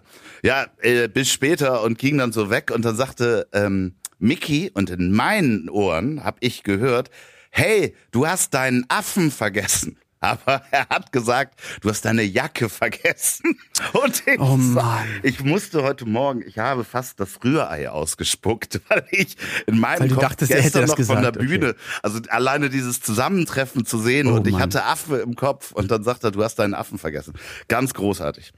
[0.43, 2.71] ja, äh, bis später und ging dann so weg.
[2.73, 7.09] Und dann sagte ähm, Mickey, und in meinen Ohren habe ich gehört,
[7.49, 9.97] hey, du hast deinen Affen vergessen.
[10.19, 13.57] Aber er hat gesagt, du hast deine Jacke vergessen.
[13.93, 15.07] Und ich, Oh Mann.
[15.23, 20.07] ich musste heute Morgen, ich habe fast das Rührei ausgespuckt, weil ich in meinem Weil
[20.09, 21.45] du Kopf dachtest, er gestern noch von der gesagt, okay.
[21.45, 24.61] Bühne, also alleine dieses Zusammentreffen zu sehen Oh und ich Mann.
[24.63, 27.33] hatte Affe im Kopf und dann sagt er, du hast deinen Affen vergessen.
[27.67, 28.53] Ganz großartig.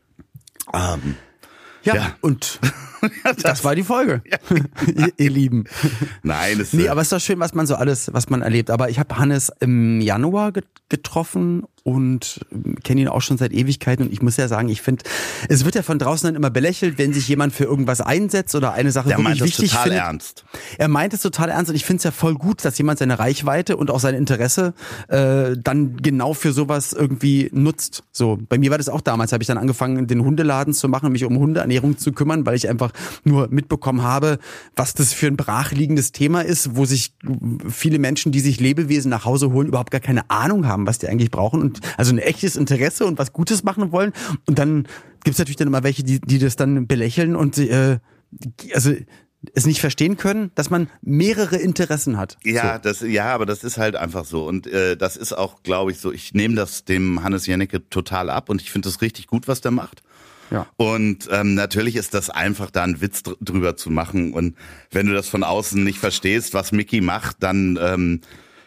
[0.74, 1.15] Ähm,
[1.88, 2.15] Ja, Ja.
[2.21, 2.60] und
[3.43, 4.21] das war die Folge,
[4.95, 5.65] ihr, ihr Lieben.
[6.23, 8.69] nein, es Nee, aber es ist doch schön, was man so alles, was man erlebt.
[8.69, 12.41] Aber ich habe Hannes im Januar get- getroffen und
[12.84, 14.08] kenne ihn auch schon seit Ewigkeiten.
[14.08, 15.06] Und ich muss ja sagen, ich finde,
[15.47, 18.73] es wird ja von draußen dann immer belächelt, wenn sich jemand für irgendwas einsetzt oder
[18.73, 20.02] eine Sache der wirklich wichtig total findet.
[20.02, 20.45] ernst.
[20.78, 23.19] Er meint es total ernst und ich finde es ja voll gut, dass jemand seine
[23.19, 24.73] Reichweite und auch sein Interesse
[25.08, 28.04] äh, dann genau für sowas irgendwie nutzt.
[28.12, 31.13] So, bei mir war das auch damals, habe ich dann angefangen, den Hundeladen zu machen,
[31.13, 32.91] mich um Hundeernährung zu kümmern, weil ich einfach
[33.23, 34.39] nur mitbekommen habe,
[34.76, 37.13] was das für ein brachliegendes Thema ist, wo sich
[37.69, 41.08] viele Menschen, die sich Lebewesen nach Hause holen, überhaupt gar keine Ahnung haben, was die
[41.08, 44.13] eigentlich brauchen und also ein echtes Interesse und was Gutes machen wollen.
[44.47, 44.87] Und dann
[45.23, 47.99] gibt's natürlich dann immer welche, die, die das dann belächeln und äh,
[48.73, 48.93] also
[49.53, 52.37] es nicht verstehen können, dass man mehrere Interessen hat.
[52.43, 54.45] Ja, das, ja, aber das ist halt einfach so.
[54.47, 58.29] Und äh, das ist auch, glaube ich, so, ich nehme das dem Hannes Jennecke total
[58.31, 60.01] ab und ich finde das richtig gut, was der macht.
[60.49, 60.65] Ja.
[60.77, 64.33] Und ähm, natürlich ist das einfach, da einen Witz dr drüber zu machen.
[64.33, 64.55] Und
[64.91, 68.21] wenn du das von außen nicht verstehst, was Mickey macht, dann ähm,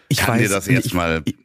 [0.08, 1.22] Ich kann weiß, dir das erstmal.
[1.24, 1.36] ich-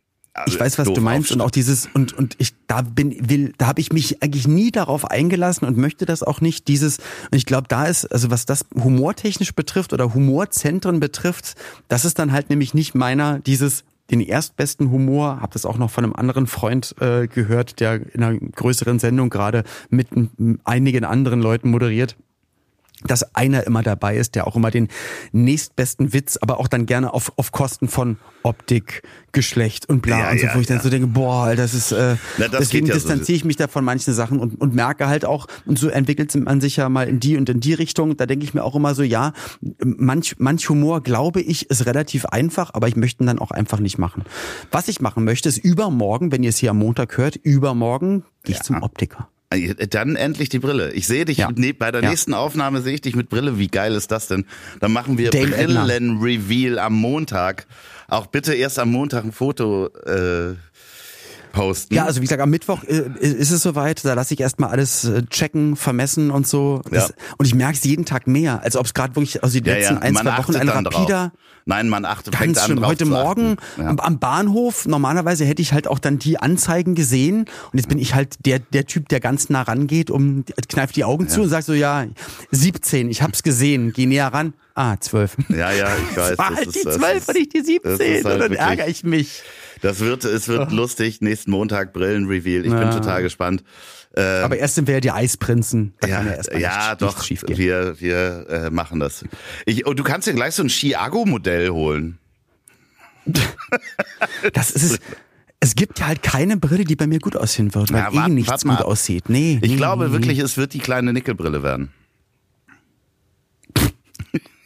[0.48, 3.68] Ich weiß, was du meinst und auch dieses und und ich da bin will da
[3.68, 7.46] habe ich mich eigentlich nie darauf eingelassen und möchte das auch nicht dieses und ich
[7.46, 11.56] glaube da ist also was das humortechnisch betrifft oder Humorzentren betrifft,
[11.88, 15.90] das ist dann halt nämlich nicht meiner dieses den erstbesten Humor, habe das auch noch
[15.90, 20.10] von einem anderen Freund äh, gehört, der in einer größeren Sendung gerade mit
[20.64, 22.16] einigen anderen Leuten moderiert
[23.08, 24.88] dass einer immer dabei ist, der auch immer den
[25.32, 30.32] nächstbesten Witz, aber auch dann gerne auf, auf Kosten von Optik, Geschlecht und bla Ja,
[30.32, 30.84] und so, ja, wo ich dann ja.
[30.84, 33.00] so denke, boah, das ist äh, Na, das deswegen ja so.
[33.00, 36.34] distanziere ich mich da von manchen Sachen und, und merke halt auch, und so entwickelt
[36.36, 38.76] man sich ja mal in die und in die Richtung, da denke ich mir auch
[38.76, 39.34] immer so, ja,
[39.84, 43.80] manch, manch Humor, glaube ich, ist relativ einfach, aber ich möchte ihn dann auch einfach
[43.80, 44.24] nicht machen.
[44.72, 48.56] Was ich machen möchte, ist übermorgen, wenn ihr es hier am Montag hört, übermorgen gehe
[48.56, 49.28] ich zum Optiker.
[49.90, 50.92] Dann endlich die Brille.
[50.94, 51.50] Ich sehe dich Ja.
[51.56, 52.10] ne, bei der Ja.
[52.10, 53.58] nächsten Aufnahme sehe ich dich mit Brille.
[53.60, 54.46] Wie geil ist das denn?
[54.80, 55.32] Dann machen wir.
[55.32, 57.66] Brillen-Reveal am Montag.
[58.08, 60.54] Auch bitte erst am Montag ein Foto äh,
[61.56, 61.94] posten.
[61.96, 64.04] Ja, also wie gesagt, am Mittwoch äh, ist es soweit.
[64.06, 66.82] Da lasse ich erstmal alles äh, checken, vermessen und so.
[66.92, 67.16] Das, Ja.
[67.38, 69.76] Und ich merke es jeden Tag mehr, als ob es gerade wirklich also die ja,
[69.76, 70.02] letzten ja.
[70.02, 71.30] ein, zwei Wochen ein rapider.
[71.30, 71.32] drauf.
[71.68, 72.78] Nein, man achtet fängt Ganz an schlimm.
[72.80, 73.56] drauf Heute Morgen.
[73.80, 73.96] Ja.
[73.98, 78.14] am, Bahnhof, normalerweise hätte ich halt auch dann die Anzeigen gesehen und jetzt bin ich
[78.14, 81.66] halt der, der Typ, der ganz nah rangeht, um kneift die Augen zu und sagt
[81.66, 82.06] so, ja,
[82.52, 84.54] 17, ich hab's gesehen, geh näher ran.
[84.76, 85.38] Ah, 12.
[85.50, 86.32] Ja, ja, ich weiß.
[86.34, 88.26] Es war das halt ist- die das 12 ist- und nicht die das 17 ist
[88.26, 89.42] halt und dann ärgere ich mich.
[89.82, 91.22] Das wird, es wird lustig.
[91.22, 92.66] Nächsten Montag Brillen-Reveal.
[92.66, 92.92] Ich bin Ja.
[92.92, 93.64] total gespannt.
[94.18, 95.94] Ähm, Aber erst sind wir ja die Eisprinzen.
[96.00, 96.48] Da ja, ja ja nichts,
[97.00, 97.58] doch, nichts schief gehen.
[97.58, 99.26] wir, wir äh, machen das.
[99.66, 102.18] Ich, und du kannst dir gleich so ein Chiago-Modell holen.
[104.54, 105.00] Das ist es.
[105.60, 108.16] Es gibt ja halt keine Brille, die bei mir gut aussehen wird, weil Ja, eh
[108.16, 108.92] wart- nichts wart mal gut ab.
[108.92, 109.30] aussieht.
[109.30, 109.58] Nee.
[109.64, 111.92] Ich nee, glaube nee, wirklich, es wird die kleine Nickelbrille werden.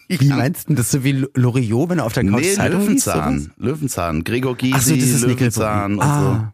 [0.10, 2.80] Wie meinst du denn das so wie Loriot, wenn er auf der Couch Nee, Zeitung
[2.88, 3.06] liest?
[3.06, 3.40] Löwenzahn.
[3.40, 3.50] sowas?
[3.58, 4.24] Löwenzahn.
[4.24, 6.22] Gregor Gysi, so, das ist Löwenzahn und Nickelbrille.
[6.24, 6.30] so.
[6.30, 6.54] Ah.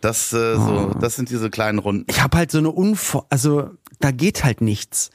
[0.00, 2.06] Das, äh, so, das sind diese kleinen Runden.
[2.08, 3.26] Ich habe halt so eine Unvor...
[3.30, 5.10] Also, da geht halt nichts.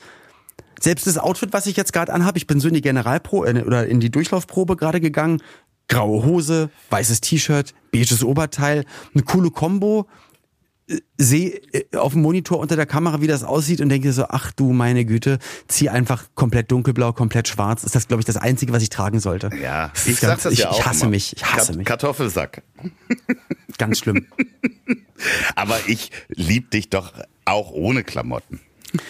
[0.80, 3.64] Selbst das Outfit, was ich jetzt gerade anhabe, ich bin so in die Generalprobe äh,
[3.64, 5.42] oder in die Durchlaufprobe gerade gegangen.
[5.90, 10.08] Graue Hose, weißes T-Shirt, beiges Oberteil, eine coole Combo.
[11.18, 14.52] Sehe äh, auf dem Monitor unter der Kamera, wie das aussieht und denke so, ach
[14.54, 17.84] du meine Güte, zieh einfach komplett dunkelblau, komplett schwarz.
[17.84, 19.50] Ist das, glaube ich, das Einzige, was ich tragen sollte.
[19.62, 21.10] Ja, ich ist sag ganz- das ich, ja auch Ich hasse immer.
[21.12, 21.86] mich, ich hasse Kat- mich.
[21.86, 22.64] Kartoffelsack.
[23.78, 24.26] Ganz schlimm.
[25.56, 27.14] Aber ich lieb dich doch
[27.46, 28.62] auch ohne Klamotten.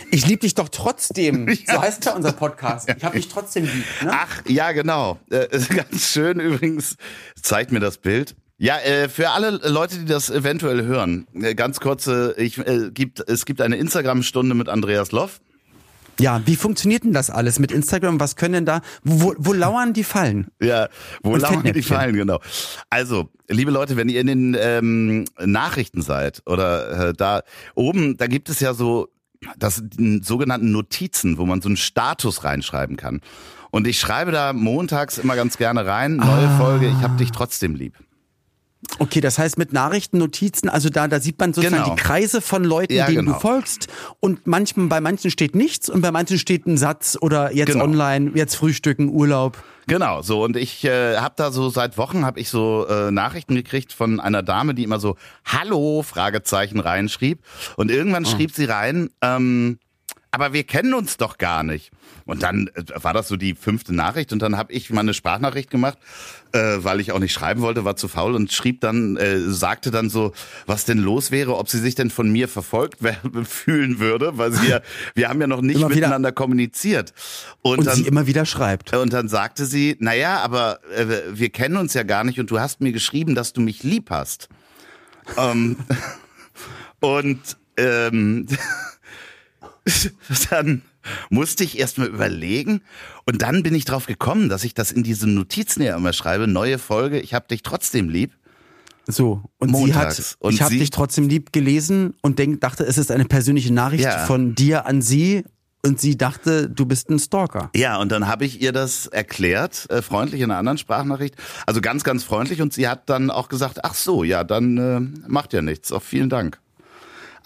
[0.10, 1.48] Ich liebe dich doch trotzdem.
[1.68, 2.90] So heißt ja unser Podcast.
[2.96, 3.86] Ich habe dich trotzdem lieb.
[4.04, 4.12] Ne?
[4.12, 5.20] Ach, ja, genau.
[5.30, 6.96] Äh, ganz schön übrigens.
[7.42, 8.36] Zeigt mir das Bild.
[8.60, 13.20] Ja, äh, für alle Leute, die das eventuell hören, äh, ganz kurze, ich, äh, gibt,
[13.28, 15.39] es gibt eine Instagram-Stunde mit Andreas Loff.
[16.20, 18.20] Ja, wie funktioniert denn das alles mit Instagram?
[18.20, 20.48] Was können denn da, wo, wo lauern die Fallen?
[20.60, 20.89] Ja,
[21.22, 21.84] wo Und lauern die.
[21.84, 22.39] Fallen, genau.
[22.89, 27.43] Also, liebe Leute, wenn ihr in den ähm, Nachrichten seid oder äh, da
[27.76, 29.10] oben, da gibt es ja so
[29.60, 33.22] das sind sogenannten Notizen, wo man so einen Status reinschreiben kann.
[33.70, 36.58] Und ich schreibe da montags immer ganz gerne rein, neue Ah.
[36.58, 37.93] Folge, ich hab dich trotzdem lieb.
[39.00, 41.96] Okay, das heißt mit Nachrichtennotizen, also da, da sieht man sozusagen Genau.
[41.96, 43.34] die Kreise von Leuten, Ja, denen genau.
[43.34, 43.88] du folgst.
[44.20, 47.84] Und manchmal, bei manchen steht nichts und bei manchen steht ein Satz oder jetzt Genau.
[47.86, 49.58] online, jetzt Frühstücken, Urlaub.
[49.88, 53.56] Genau, so und ich äh, habe da so seit Wochen habe ich so äh, Nachrichten
[53.56, 57.40] gekriegt von einer Dame, die immer so Hallo Fragezeichen reinschrieb
[57.78, 59.80] und irgendwann schrieb sie rein, ähm,
[60.32, 61.92] aber wir kennen uns doch gar nicht.
[62.26, 65.13] Und dann äh, war das so die fünfte Nachricht und dann habe ich mal eine
[65.13, 65.98] Sprachnachricht gemacht,
[66.52, 69.90] äh, weil ich auch nicht schreiben wollte, war zu faul und schrieb dann, äh, sagte
[69.92, 70.34] dann so,
[70.66, 73.00] was denn los wäre, ob sie sich denn von mir verfolgt
[73.44, 74.82] fühlen würde, weil sie ja,
[75.16, 77.13] wir haben ja noch nicht Immer wieder- miteinander kommuniziert.
[77.62, 78.94] Und, Und dann, sie immer wieder schreibt.
[78.94, 82.60] und dann sagte sie, naja, aber äh, wir kennen uns ja gar nicht und du
[82.60, 84.50] hast mir geschrieben, dass du mich lieb hast.
[85.38, 85.78] ähm,
[87.00, 87.40] und
[87.78, 88.48] ähm,
[90.50, 90.82] dann
[91.30, 92.82] musste ich erst mal überlegen
[93.26, 96.47] und dann bin ich drauf gekommen, dass ich das in diese Notizen ja immer schreibe,
[96.47, 98.34] neue Folge, ich hab dich trotzdem lieb.
[99.08, 99.43] So.
[99.58, 100.17] Und Montags.
[100.17, 103.23] sie hat, Und ich habe dich trotzdem lieb gelesen und denk, dachte, es ist eine
[103.26, 104.26] persönliche Nachricht Ja.
[104.26, 105.43] von dir an sie.
[105.86, 107.69] Und sie dachte, du bist ein Stalker.
[107.73, 111.36] Ja, und dann habe ich ihr das erklärt, äh, freundlich in einer anderen Sprachnachricht.
[111.65, 112.62] Also ganz, ganz freundlich.
[112.62, 115.93] Und sie hat dann auch gesagt, ach so, ja, dann äh, macht ja nichts.
[115.93, 116.60] Auch vielen Dank.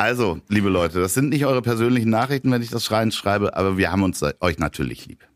[0.01, 3.77] Also, liebe Leute, das sind nicht eure persönlichen Nachrichten, wenn ich das schreiend schreibe, aber
[3.77, 5.27] wir haben uns euch natürlich lieb.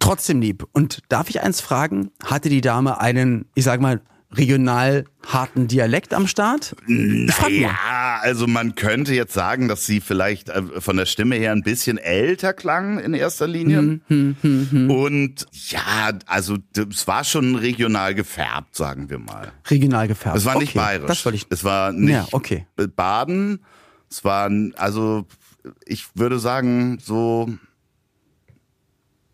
[0.00, 0.66] Trotzdem lieb.
[0.72, 2.10] Und darf ich eins fragen?
[2.24, 4.00] Hatte die Dame einen, ich sag mal,
[4.32, 6.74] regional harten Dialekt am Start?
[6.88, 11.62] Ja, also man könnte jetzt sagen, dass sie vielleicht äh, von der Stimme her ein
[11.62, 14.00] bisschen älter klang in erster Linie.
[14.08, 19.52] Hm, Und ja, also es war schon regional gefärbt, sagen wir mal.
[19.70, 20.38] Regional gefärbt.
[20.38, 21.06] Es war nicht okay, bayerisch.
[21.06, 21.46] Das wollte ich.
[21.50, 22.66] Es war nicht Ja, okay.
[22.96, 23.60] Baden.
[24.12, 25.24] Es war, also
[25.86, 27.48] ich würde sagen, so,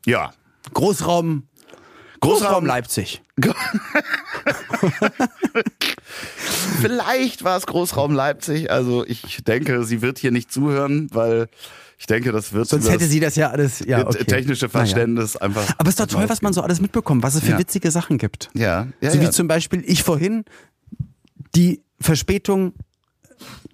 [0.06, 0.30] ja.
[0.72, 1.48] Großraum,
[2.20, 3.20] Großraum Leipzig.
[6.80, 8.70] Vielleicht war es Großraum Leipzig.
[8.70, 11.48] Also ich denke, sie wird hier nicht zuhören, weil
[11.98, 14.24] ich denke, das wird Sonst hätte sie das ja alles, ja, okay.
[14.24, 14.78] technische Naja.
[14.78, 15.68] Verständnis einfach.
[15.76, 17.58] Aber es ist doch toll, was man so alles mitbekommt, was es für Ja.
[17.58, 18.48] witzige Sachen gibt.
[18.54, 19.30] Ja, ja, so wie ja.
[19.32, 20.44] zum Beispiel ich vorhin
[21.56, 22.74] die Verspätung,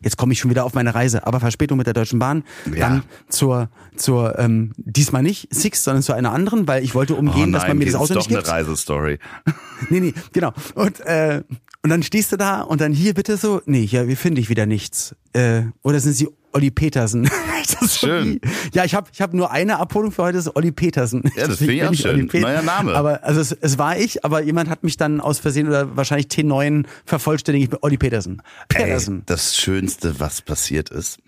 [0.01, 2.89] jetzt komme ich schon wieder auf meine Reise, aber Verspätung mit der Deutschen Bahn, Ja.
[2.89, 7.19] dann zur, zur ähm, diesmal nicht Six, sondern zu einer anderen, weil ich wollte Oh
[7.19, 8.69] umgehen, nein, dass man mir das das ist Auto doch nicht eine gibt.
[8.69, 9.19] Reisestory.
[9.91, 10.53] Nee, nee, genau.
[10.75, 11.43] Und, äh,
[11.85, 14.49] und dann stehst du da und dann hier bitte so, nee, hier, wir finden ich
[14.49, 15.15] wieder nichts.
[15.35, 17.29] Äh, oder sind sie Olli Petersen?
[17.63, 18.41] das ist Schön.
[18.73, 21.23] Ja, ich habe ich hab nur eine Abholung für heute, das ist Olli Petersen.
[21.37, 22.31] Ja, das finde ich auch schön.
[22.33, 22.95] Neuer Name.
[22.95, 26.29] Aber also es, es war ich, aber jemand hat mich dann aus Versehen oder wahrscheinlich
[26.29, 28.41] T9 vervollständigt mit Olli Petersen.
[28.69, 29.19] Petersen.
[29.19, 31.19] Ey, das Schönste, was passiert ist.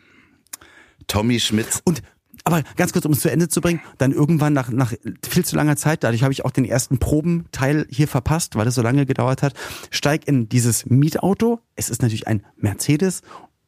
[1.06, 2.00] Tommy Schmitz Und
[2.46, 4.92] aber ganz kurz, um es zu Ende zu bringen, dann irgendwann nach, nach
[5.28, 8.76] viel zu langer Zeit, dadurch habe ich auch den ersten Probenteil hier verpasst, weil es
[8.76, 9.54] so lange gedauert hat,
[9.90, 11.58] steig in dieses Mietauto.
[11.74, 13.22] Es ist natürlich ein Mercedes.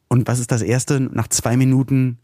[0.07, 1.01] Und was ist das erste?
[1.01, 2.19] Nach zwei Minuten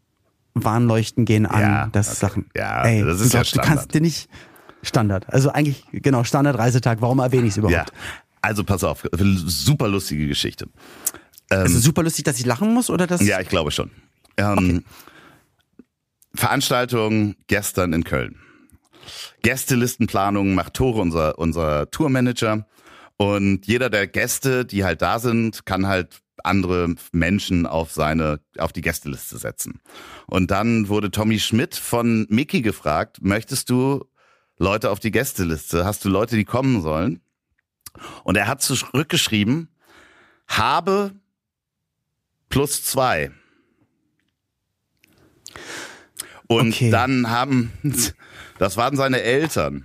[0.54, 1.62] Warnleuchten gehen an.
[1.62, 2.18] Ja, das okay.
[2.20, 2.50] Sachen.
[2.56, 3.78] Ja, Ey, das du ist ja glaubst, Du Standard.
[3.78, 4.30] kannst dir nicht
[4.82, 5.34] Standard.
[5.34, 7.02] Also eigentlich, genau, Standard-Reisetag.
[7.02, 7.76] Warum erwähne ich es überhaupt?
[7.76, 7.86] Ja,
[8.42, 10.68] also pass auf, super lustige Geschichte.
[11.50, 13.22] Also super lustig, dass ich lachen muss oder das?
[13.22, 13.92] Ja, ich glaube schon.
[14.38, 14.84] Ähm,
[16.36, 18.40] Veranstaltung gestern in Köln.
[19.44, 22.66] Gästelistenplanung macht Tore, unser, unser Tourmanager.
[23.18, 28.74] Und jeder der Gäste, die halt da sind, kann halt andere Menschen auf seine, auf
[28.74, 29.82] die Gästeliste setzen.
[30.28, 34.06] Und dann wurde Tommy Schmidt von Mickey gefragt, möchtest du
[34.58, 35.86] Leute auf die Gästeliste?
[35.86, 37.22] Hast du Leute, die kommen sollen?
[38.24, 39.70] Und er hat zurückgeschrieben,
[40.48, 41.12] habe
[42.50, 43.32] plus zwei.
[46.48, 46.92] Und Okay.
[46.92, 47.72] dann haben,
[48.60, 49.84] das waren seine Eltern.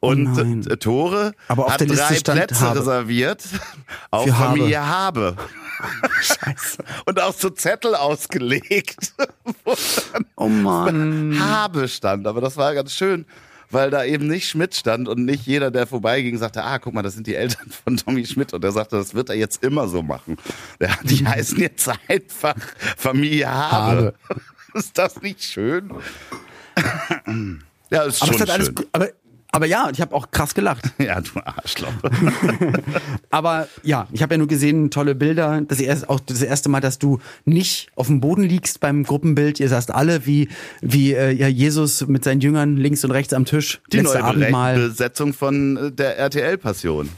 [0.00, 0.38] Und
[0.70, 2.80] Oh Tore Aber auf hat drei Plätze Habe.
[2.80, 3.44] reserviert
[4.10, 4.48] auf Für Habe.
[4.56, 5.36] Familie Habe.
[6.22, 6.78] Scheiße.
[7.04, 9.12] Und auch so Zettel ausgelegt,
[9.64, 9.74] wo
[10.12, 11.36] dann Oh Mann.
[11.38, 12.26] Habe stand.
[12.26, 13.26] Aber das war ganz schön,
[13.70, 17.02] weil da eben nicht Schmidt stand und nicht jeder, der vorbeiging, sagte, ah, guck mal,
[17.02, 18.54] das sind die Eltern von Tommy Schmidt.
[18.54, 20.38] Und er sagte, das wird er jetzt immer so machen.
[20.80, 22.56] Ja, die heißen jetzt einfach
[22.96, 24.14] Familie Habe.
[24.74, 25.90] Ist das nicht schön?
[27.90, 28.74] Ja, ist Aber, schon schön.
[28.74, 29.08] gut- aber,
[29.52, 30.84] aber ja, ich habe auch krass gelacht.
[30.98, 31.92] Ja, du Arschloch.
[33.30, 35.60] Aber ja, ich habe ja nur gesehen, tolle Bilder.
[35.62, 39.58] Das erste, auch das erste Mal, dass du nicht auf dem Boden liegst beim Gruppenbild.
[39.60, 40.48] Ihr saßt alle wie,
[40.80, 43.80] wie äh, ja, Jesus mit seinen Jüngern links und rechts am Tisch.
[43.92, 44.76] Die Letzte neue Abendmahl.
[44.76, 47.08] Besetzung von äh, der RTL-Passion.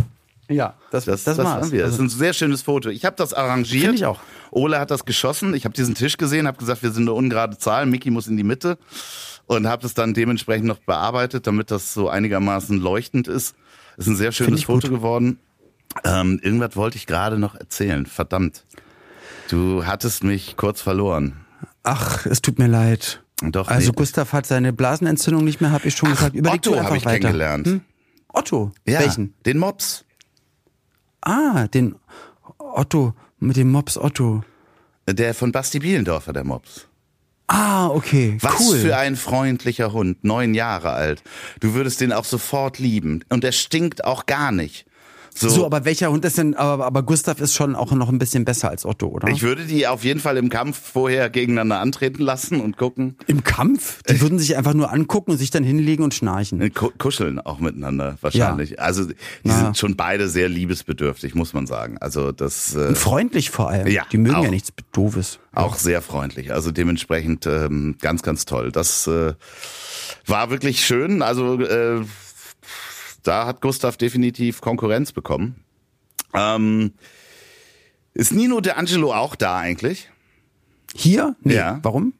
[0.48, 1.82] Ja, das, Das, das, das, haben wir.
[1.82, 2.88] Das ist Also, ein sehr schönes Foto.
[2.90, 3.82] Ich habe das arrangiert.
[3.84, 4.20] Finde ich auch.
[4.50, 5.54] Ole hat das geschossen.
[5.54, 7.86] Ich habe diesen Tisch gesehen, habe gesagt, wir sind eine ungerade Zahl.
[7.86, 8.76] Mickey muss in die Mitte
[9.46, 13.54] und habe das dann dementsprechend noch bearbeitet, damit das so einigermaßen leuchtend ist.
[13.96, 14.82] Ist ein sehr schönes ich gut.
[14.82, 15.38] Foto geworden.
[16.04, 18.06] Ähm, irgendwas wollte ich gerade noch erzählen.
[18.06, 18.64] Verdammt.
[19.48, 21.36] Du hattest mich kurz verloren.
[21.82, 23.22] Ach, es tut mir leid.
[23.42, 23.96] Doch, Also nee.
[23.96, 26.34] Gustav hat seine Blasenentzündung nicht mehr, habe ich schon gesagt.
[26.34, 27.18] Überleg Otto habe ich weiter.
[27.20, 27.66] kennengelernt.
[27.66, 27.80] Hm?
[28.32, 28.72] Otto?
[28.86, 29.34] Ja, Welchen?
[29.44, 30.04] den Mops.
[31.22, 31.94] Ah, den
[32.58, 34.42] Otto, mit dem Mops Otto.
[35.08, 36.86] Der von Basti Bielendorfer, der Mops.
[37.48, 38.78] Ah, okay, Was cool.
[38.78, 41.22] für ein freundlicher Hund, neun Jahre alt.
[41.60, 43.24] Du würdest den auch sofort lieben.
[43.28, 44.86] Und der stinkt auch gar nicht.
[45.34, 48.18] So, so, aber welcher Hund ist denn, aber, aber Gustav ist schon auch noch ein
[48.18, 49.28] bisschen besser als Otto, oder?
[49.28, 53.16] ich würde die auf jeden Fall im Kampf vorher gegeneinander antreten lassen und gucken.
[53.26, 54.02] Im Kampf?
[54.04, 56.72] Die würden sich einfach nur angucken und sich dann hinlegen und schnarchen.
[56.74, 58.78] Ku- Kuscheln auch miteinander wahrscheinlich.
[58.80, 59.14] Also die
[59.44, 59.58] Na.
[59.58, 61.96] sind schon beide sehr liebesbedürftig, muss man sagen.
[61.98, 63.86] Also das äh, Und freundlich vor allem.
[63.88, 64.44] Ja, Die mögen auch.
[64.44, 65.38] ja nichts Doofes.
[65.54, 66.52] auch sehr freundlich.
[66.52, 68.70] Also dementsprechend ähm, ganz, ganz toll.
[68.70, 69.32] Das äh,
[70.26, 71.22] war wirklich schön.
[71.22, 72.02] Also äh,
[73.22, 75.64] da hat Gustav definitiv Konkurrenz bekommen.
[76.34, 76.92] Ähm,
[78.14, 80.10] ist Nino De Angelo auch da eigentlich?
[80.94, 81.36] Hier?
[81.40, 81.54] Nee.
[81.54, 81.80] Ja.
[81.82, 82.14] Warum?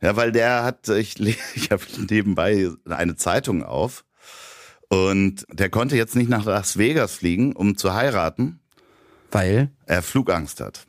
[0.00, 1.18] Ja, weil der hat, ich,
[1.54, 4.04] ich habe nebenbei eine Zeitung auf
[4.88, 8.60] und der konnte jetzt nicht nach Las Vegas fliegen, um zu heiraten.
[9.30, 9.70] Weil?
[9.86, 10.86] Er Flugangst hat.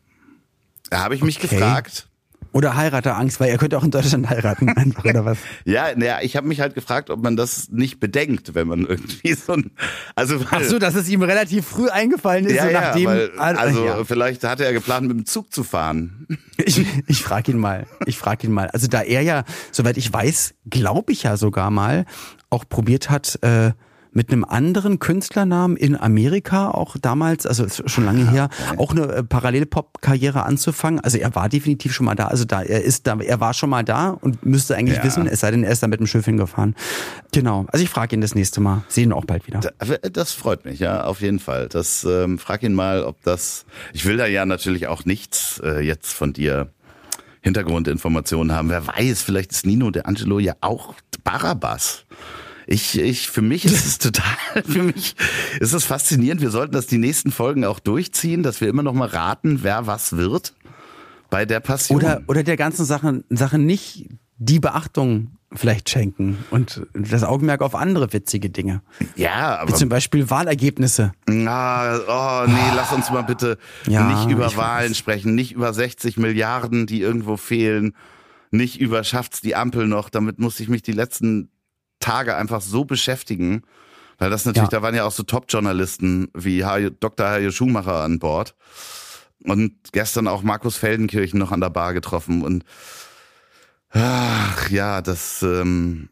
[0.90, 1.48] Da habe ich mich Okay.
[1.48, 2.08] gefragt,
[2.52, 5.38] Oder Heiraterangst, weil er könnte auch in Deutschland heiraten, einfach, oder was?
[5.66, 9.34] Ja, naja, ich habe mich halt gefragt, ob man das nicht bedenkt, wenn man irgendwie
[9.34, 9.72] so ein,
[10.16, 13.06] also weil, Ach so, dass es ihm relativ früh eingefallen ist, ja, so ja, nachdem.
[13.06, 14.04] weil, also ja.
[14.04, 16.28] vielleicht hatte er geplant, mit dem Zug zu fahren.
[16.58, 17.86] Ich, ich frage ihn mal.
[18.06, 18.70] Ich frage ihn mal.
[18.70, 22.06] Also da er ja, soweit ich weiß, glaube ich ja sogar mal,
[22.50, 23.72] auch probiert hat, äh,
[24.18, 29.24] mit einem anderen Künstlernamen in Amerika auch damals, also schon lange her, auch eine äh,
[29.24, 31.00] Parallelpop-Karriere anzufangen.
[31.00, 32.26] Also er war definitiv schon mal da.
[32.26, 35.04] Also da er ist da, er war schon mal da und müsste eigentlich Ja.
[35.04, 36.76] wissen, es sei denn, er ist da mit dem Schiff hingefahren.
[37.32, 37.68] Genau.
[37.72, 38.84] Also ich frage ihn das nächste Mal.
[38.88, 39.60] Sehen auch bald wieder.
[40.12, 41.68] Das freut mich, ja, auf jeden Fall.
[41.70, 43.68] Das ähm, frag ihn mal, ob das.
[43.94, 46.72] Ich will da ja natürlich auch nichts äh, jetzt von dir
[47.42, 48.72] Hintergrundinformationen haben.
[48.72, 52.06] Wer weiß, vielleicht ist Nino De Angelo ja auch Barabbas.
[52.70, 55.16] Ich, ich, für mich ist es total, für mich
[55.60, 56.42] ist es faszinierend.
[56.42, 59.88] Wir sollten das die nächsten Folgen auch durchziehen, dass wir immer noch mal raten, wer
[59.88, 60.54] was wird
[61.30, 61.98] bei der Passion.
[61.98, 67.74] Oder, oder der ganzen Sache, Sache nicht die Beachtung vielleicht schenken und das Augenmerk auf
[67.74, 68.82] andere witzige Dinge.
[69.16, 71.14] ja, Wie aber zum Beispiel Wahlergebnisse.
[71.26, 76.18] Na, oh nee, lass uns mal bitte Ja, nicht über Wahlen sprechen, nicht über 60
[76.18, 77.96] Milliarden, die irgendwo fehlen,
[78.52, 80.10] nicht über schafft's die Ampel noch.
[80.10, 81.50] Damit musste ich mich die letzten
[82.00, 83.64] Tage einfach so beschäftigen,
[84.18, 84.80] weil das natürlich, Ja.
[84.80, 86.60] da waren ja auch so Top-Journalisten wie
[87.00, 87.28] Dr.
[87.28, 88.56] Hajo Schumacher an Bord
[89.44, 92.64] und gestern auch Markus Feldenkirchen noch an der Bar getroffen und
[93.90, 96.10] ach ja, das ähm,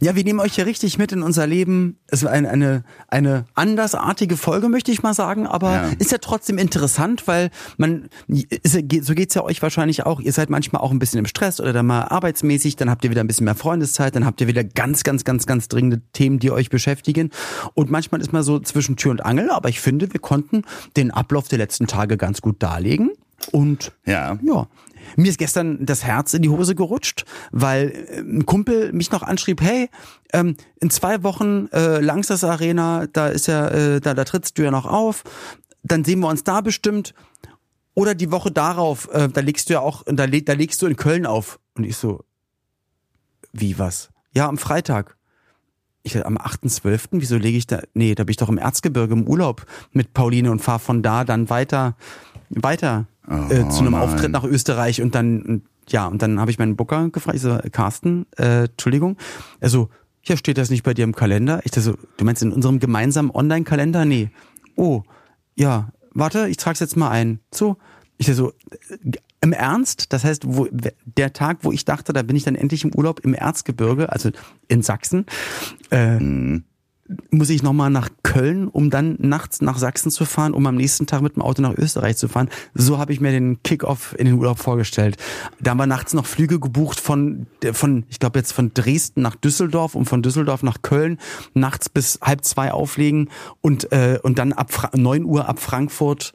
[0.00, 1.98] Ja, wir nehmen euch hier richtig mit in unser Leben.
[2.06, 5.90] Es war eine, eine, eine andersartige Folge, möchte ich mal sagen, aber Ja.
[5.98, 10.20] ist ja trotzdem interessant, weil man, ist, so geht's ja euch wahrscheinlich auch.
[10.20, 13.10] Ihr seid manchmal auch ein bisschen im Stress oder dann mal arbeitsmäßig, dann habt ihr
[13.10, 16.38] wieder ein bisschen mehr Freundeszeit, dann habt ihr wieder ganz, ganz, ganz, ganz dringende Themen,
[16.38, 17.30] die euch beschäftigen.
[17.74, 20.62] Und manchmal ist man so zwischen Tür und Angel, aber ich finde, wir konnten
[20.96, 23.10] den Ablauf der letzten Tage ganz gut darlegen.
[23.52, 24.38] Und ja.
[24.42, 24.66] ja.
[25.16, 29.22] Mir ist gestern das Herz in die Hose gerutscht, weil äh, ein Kumpel mich noch
[29.22, 29.88] anschrieb, hey,
[30.32, 34.62] ähm, in zwei Wochen äh, Langsas Arena, da ist ja, äh, da, da trittst du
[34.62, 35.24] ja noch auf,
[35.82, 37.14] dann sehen wir uns da bestimmt.
[37.94, 40.86] Oder die Woche darauf, äh, da legst du ja auch, da, leg, da legst du
[40.86, 41.58] in Köln auf.
[41.74, 42.24] Und ich so,
[43.52, 44.10] wie was?
[44.34, 45.16] Ja, am Freitag.
[46.06, 49.12] Ich dachte, am 8.12., wieso lege ich da, nee, da bin ich doch im Erzgebirge
[49.12, 51.96] im Urlaub mit Pauline und fahr von da dann weiter,
[52.48, 54.02] weiter äh, zu einem nein.
[54.02, 57.58] Auftritt nach Österreich und dann, ja, und dann habe ich meinen Booker gefragt, ich so,
[57.72, 59.16] Carsten, äh, Entschuldigung,
[59.60, 59.88] also,
[60.22, 61.60] ja, steht das nicht bei dir im Kalender?
[61.64, 64.04] Ich dachte so, du meinst in unserem gemeinsamen Online-Kalender?
[64.04, 64.30] Nee.
[64.76, 65.02] Oh,
[65.56, 67.40] ja, warte, ich trag's jetzt mal ein.
[67.52, 67.78] So,
[68.16, 70.12] ich dachte so, äh, im Ernst?
[70.12, 73.20] Das heißt, wo, der Tag, wo ich dachte, da bin ich dann endlich im Urlaub
[73.20, 74.30] im Erzgebirge, also
[74.68, 75.26] in Sachsen,
[75.90, 76.18] äh,
[77.30, 81.06] muss ich nochmal nach Köln, um dann nachts nach Sachsen zu fahren, um am nächsten
[81.06, 82.48] Tag mit dem Auto nach Österreich zu fahren.
[82.74, 85.16] So habe ich mir den Kickoff in den Urlaub vorgestellt.
[85.60, 89.36] Da haben wir nachts noch Flüge gebucht von, von ich glaube jetzt von Dresden nach
[89.36, 91.18] Düsseldorf und von Düsseldorf nach Köln.
[91.54, 96.34] Nachts bis halb zwei auflegen und, äh, und dann ab Fra 9 Uhr ab Frankfurt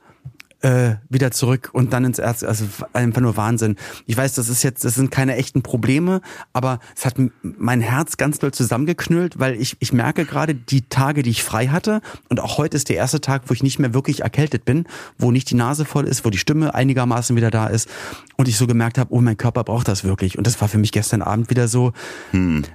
[0.61, 3.75] äh, wieder zurück und dann ins Erz, also einfach nur Wahnsinn.
[4.05, 6.21] Ich weiß, das ist jetzt, das sind keine echten Probleme,
[6.53, 11.23] aber es hat mein Herz ganz doll zusammengeknüllt, weil ich, ich merke gerade die Tage,
[11.23, 13.93] die ich frei hatte und auch heute ist der erste Tag, wo ich nicht mehr
[13.93, 14.85] wirklich erkältet bin,
[15.17, 17.89] wo nicht die Nase voll ist, wo die Stimme einigermaßen wieder da ist
[18.37, 20.37] und ich so gemerkt habe, oh, mein Körper braucht das wirklich.
[20.37, 21.93] Und das war für mich gestern Abend wieder so,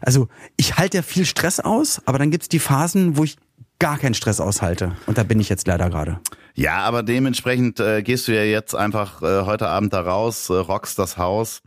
[0.01, 3.37] also ich halte ja viel Stress aus, aber dann gibt's die Phasen, wo ich
[3.79, 4.97] gar keinen Stress aushalte.
[5.07, 6.21] Und da bin ich jetzt leider gerade.
[6.55, 10.55] Ja, aber dementsprechend äh, gehst du ja jetzt einfach äh, heute Abend da raus, äh,
[10.55, 11.63] rockst das Haus.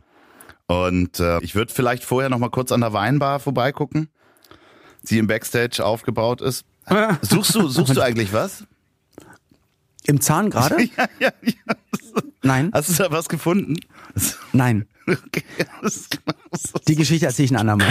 [0.66, 4.08] Und äh, ich würde vielleicht vorher noch mal kurz an der Weinbar vorbeigucken,
[5.02, 6.64] die im Backstage aufgebaut ist.
[7.22, 8.64] Suchst du, suchst du eigentlich was?
[10.04, 10.82] Im Zahn gerade?
[10.96, 11.74] ja, ja, ja.
[12.42, 13.76] Nein, Hast du da was gefunden?
[14.52, 14.86] nein.
[16.88, 17.88] Die Geschichte erzähle ich ein andermal.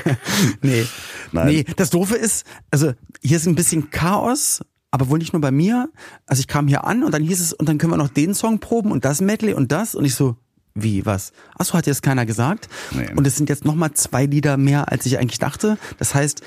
[0.62, 0.86] nee.
[1.32, 1.46] Nein.
[1.46, 2.92] Nee, das Doofe ist, also
[3.22, 5.90] hier ist ein bisschen Chaos, aber wohl nicht nur bei mir.
[6.26, 8.34] Also ich kam hier an und dann hieß es, und dann können wir noch den
[8.34, 9.94] Song proben und das Medley und das.
[9.94, 10.36] Und ich so,
[10.74, 11.32] wie, was?
[11.56, 12.68] Achso, hat jetzt keiner gesagt.
[12.92, 13.12] Nee.
[13.14, 15.76] Und es sind jetzt nochmal zwei Lieder mehr, als ich eigentlich dachte.
[15.98, 16.42] Das heißt,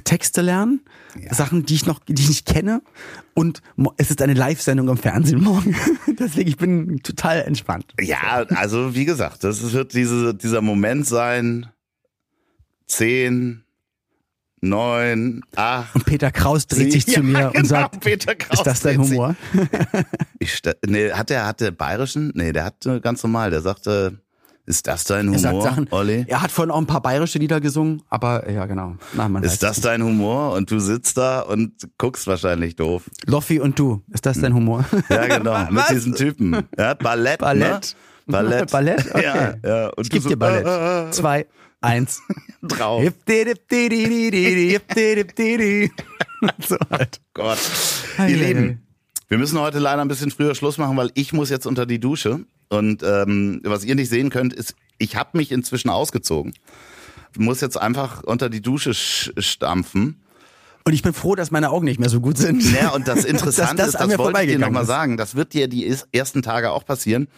[0.00, 0.80] Texte lernen,
[1.30, 2.82] Sachen, die ich noch, die ich nicht kenne.
[3.34, 3.62] Und
[3.98, 5.76] es ist eine Live-Sendung im Fernsehen morgen.
[6.18, 7.92] Deswegen, ich bin total entspannt.
[8.00, 11.66] Ja, also wie gesagt, das wird diese, dieser Moment sein.
[12.86, 13.64] Zehn,
[14.62, 15.94] neun, acht.
[15.94, 18.80] Und Peter Kraus dreht sich Ja, zu mir genau, und sagt, Peter Kraus ist das
[18.80, 19.36] dein Humor?
[20.38, 22.32] Ich, nee, hat der, hat der bayerischen?
[22.34, 23.50] Nee, der hat ganz normal.
[23.50, 24.18] Der sagte,
[24.66, 25.88] ist das dein Humor, Er sagt Sachen.
[25.90, 26.24] Olli?
[26.28, 28.96] Er hat vorhin auch ein paar bayerische Lieder gesungen, aber ja, genau.
[29.14, 29.82] Na, Ist das es.
[29.82, 30.52] dein Humor?
[30.52, 33.10] Und du sitzt da und guckst wahrscheinlich doof.
[33.26, 34.84] Loffi und du, ist das dein Humor?
[35.08, 35.66] Ja, genau.
[35.70, 36.62] Mit diesen Typen.
[36.78, 37.40] Ja, Ballett.
[37.40, 37.96] Ballett?
[38.26, 38.32] Ne?
[38.32, 38.70] Ballett.
[38.70, 39.04] Ballett?
[39.14, 39.24] Okay.
[39.24, 39.86] Ja, ja.
[39.88, 40.64] Und Ich du geb so, dir Ballett.
[40.66, 41.46] äh, äh, Zwei,
[41.80, 42.22] eins.
[42.62, 43.02] drauf.
[46.60, 47.20] so halt.
[47.34, 47.58] Gott.
[48.18, 48.82] Ihr Lieben,
[49.28, 51.98] wir müssen heute leider ein bisschen früher Schluss machen, weil ich muss jetzt unter die
[51.98, 52.40] Dusche.
[52.72, 56.54] Und ähm, was ihr nicht sehen könnt, ist, ich habe mich inzwischen ausgezogen.
[57.36, 60.16] Muss jetzt einfach unter die Dusche sch stampfen.
[60.84, 62.62] Und ich bin froh, dass meine Augen nicht mehr so gut sind.
[62.72, 65.52] Ja, und das Interessante Dass das ist, das wollte ich dir nochmal sagen, das wird
[65.52, 67.28] dir die ersten Tage auch passieren,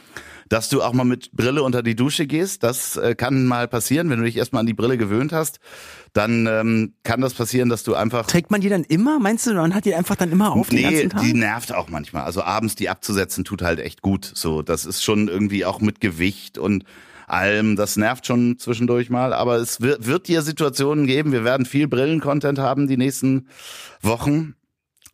[0.49, 2.63] dass du auch mal mit Brille unter die Dusche gehst.
[2.63, 5.61] Das äh, kann mal passieren, wenn du dich erstmal an die Brille gewöhnt hast.
[6.13, 9.19] Dann ähm, kann das passieren, dass du einfach Trägt man die dann immer?
[9.19, 11.23] Meinst du, man hat die einfach dann immer auf den Nee, ganzen Tag?
[11.23, 12.23] die nervt auch manchmal.
[12.25, 14.31] Also abends die abzusetzen tut halt echt gut.
[14.35, 16.85] So, das ist schon irgendwie auch mit Gewicht und
[17.27, 17.75] allem.
[17.75, 19.33] Das nervt schon zwischendurch mal.
[19.33, 21.33] Aber es wird, wird dir Situationen geben.
[21.33, 23.49] Wir werden viel Brillen-Content haben die nächsten
[24.03, 24.55] Wochen.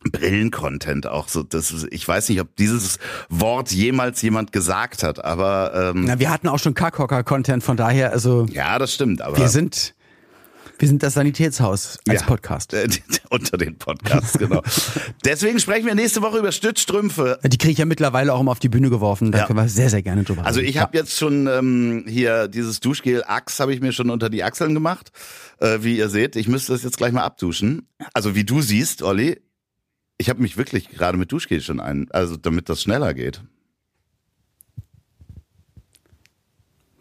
[0.09, 1.43] Brillen-Content auch so.
[1.43, 2.97] Das ist, ich weiß nicht, ob dieses
[3.29, 8.11] Wort jemals jemand gesagt hat, aber ähm, Na, wir hatten auch schon Kackhocker-Content, von daher,
[8.11, 9.21] also ja, das stimmt.
[9.21, 9.93] Aber wir sind,
[10.79, 12.27] wir sind das Sanitätshaus als Ja.
[12.27, 12.73] Podcast.
[12.73, 12.87] Äh,
[13.29, 14.61] unter den Podcasts, genau.
[15.25, 17.39] Deswegen sprechen wir nächste Woche über Stützstrümpfe.
[17.45, 19.31] Die kriege ich ja mittlerweile auch immer auf die Bühne geworfen.
[19.31, 19.45] Da Ja.
[19.45, 20.69] können wir sehr, sehr gerne drüber Also reden.
[20.71, 24.43] ich habe jetzt schon ähm, hier dieses Duschgel Axe habe ich mir schon unter die
[24.43, 25.11] Achseln gemacht.
[25.59, 27.87] Äh, wie ihr seht, ich müsste das jetzt gleich mal abduschen.
[28.13, 29.39] Also wie du siehst, Olli,
[30.21, 33.43] ich habe mich wirklich gerade mit Duschgel schon ein, also damit das schneller geht.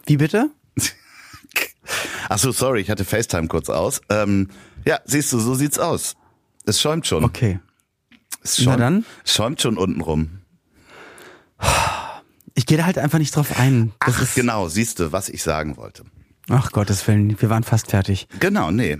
[0.07, 0.51] Wie bitte?
[2.31, 4.01] Ach so, sorry, ich hatte FaceTime kurz aus.
[4.09, 4.49] Ähm,
[4.87, 6.17] ja, siehst du, so sieht's aus.
[6.65, 7.23] Es schäumt schon.
[7.25, 7.61] Okay.
[8.43, 9.05] Es Na schäumt, dann.
[9.25, 10.41] es schäumt schon unten rum.
[12.55, 13.93] Ich gehe da halt einfach nicht drauf ein.
[14.01, 16.05] Das Ach, ist, genau, siehst du, was ich sagen wollte.
[16.49, 18.29] Ach Gottes Willen, wir waren fast fertig.
[18.41, 18.99] Genau, nee.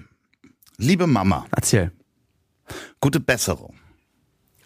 [0.77, 1.91] Liebe Mama, Erzähl.
[3.01, 3.80] gute Besserung.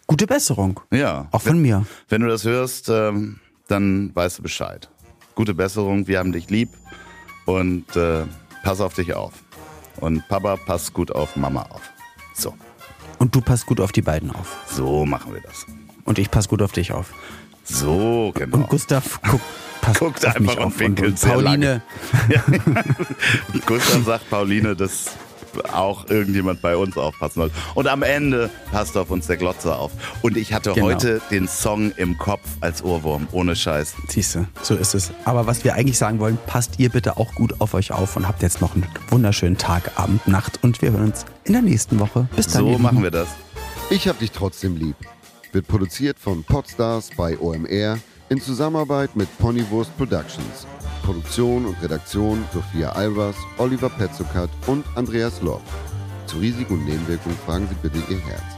[0.07, 0.79] Gute Besserung.
[0.91, 1.27] Ja.
[1.31, 1.85] Auch von mir.
[2.09, 4.89] Wenn du das hörst, ähm, dann weißt du Bescheid.
[5.33, 6.69] Gute Besserung, wir haben dich lieb
[7.45, 8.23] und äh,
[8.63, 9.33] pass auf dich auf.
[9.97, 11.81] Und Papa, pass gut auf Mama auf.
[12.33, 12.53] So,
[13.17, 14.57] Und du passt gut auf die beiden auf.
[14.69, 15.65] so machen wir das.
[16.03, 17.13] Und ich pass gut auf dich auf.
[17.63, 18.57] So, genau.
[18.57, 19.43] Und Gustav guckt,
[19.81, 20.79] passt Guckt auf einfach mich und auf.
[20.79, 21.81] winkelt und sehr Pauline,
[23.65, 25.11] Gustav sagt Pauline, dass
[25.73, 27.51] auch irgendjemand bei uns aufpassen soll.
[27.73, 29.91] Und am Ende passt auf uns der Glotzer auf.
[30.21, 30.87] Und ich hatte Genau.
[30.87, 33.93] heute den Song im Kopf als Ohrwurm, ohne Scheiß.
[34.07, 35.11] Siehste, so ist es.
[35.25, 38.27] Aber was wir eigentlich sagen wollen, passt ihr bitte auch gut auf euch auf und
[38.27, 41.99] habt jetzt noch einen wunderschönen Tag, Abend, Nacht und wir hören uns in der nächsten
[41.99, 42.27] Woche.
[42.35, 42.63] Bis dann.
[42.63, 43.27] So ihr machen wir das.
[43.89, 44.95] Ich hab dich trotzdem lieb.
[45.51, 47.97] Wird produziert von Podstars bei OMR
[48.29, 50.65] in Zusammenarbeit mit Ponywurst Productions.
[51.05, 55.61] Produktion und Redaktion Sophia Albers, Oliver Petzokat und Andreas Loff.
[56.25, 58.54] Zu Risiken und Nebenwirkungen fragen Sie bitte Ihr Herz.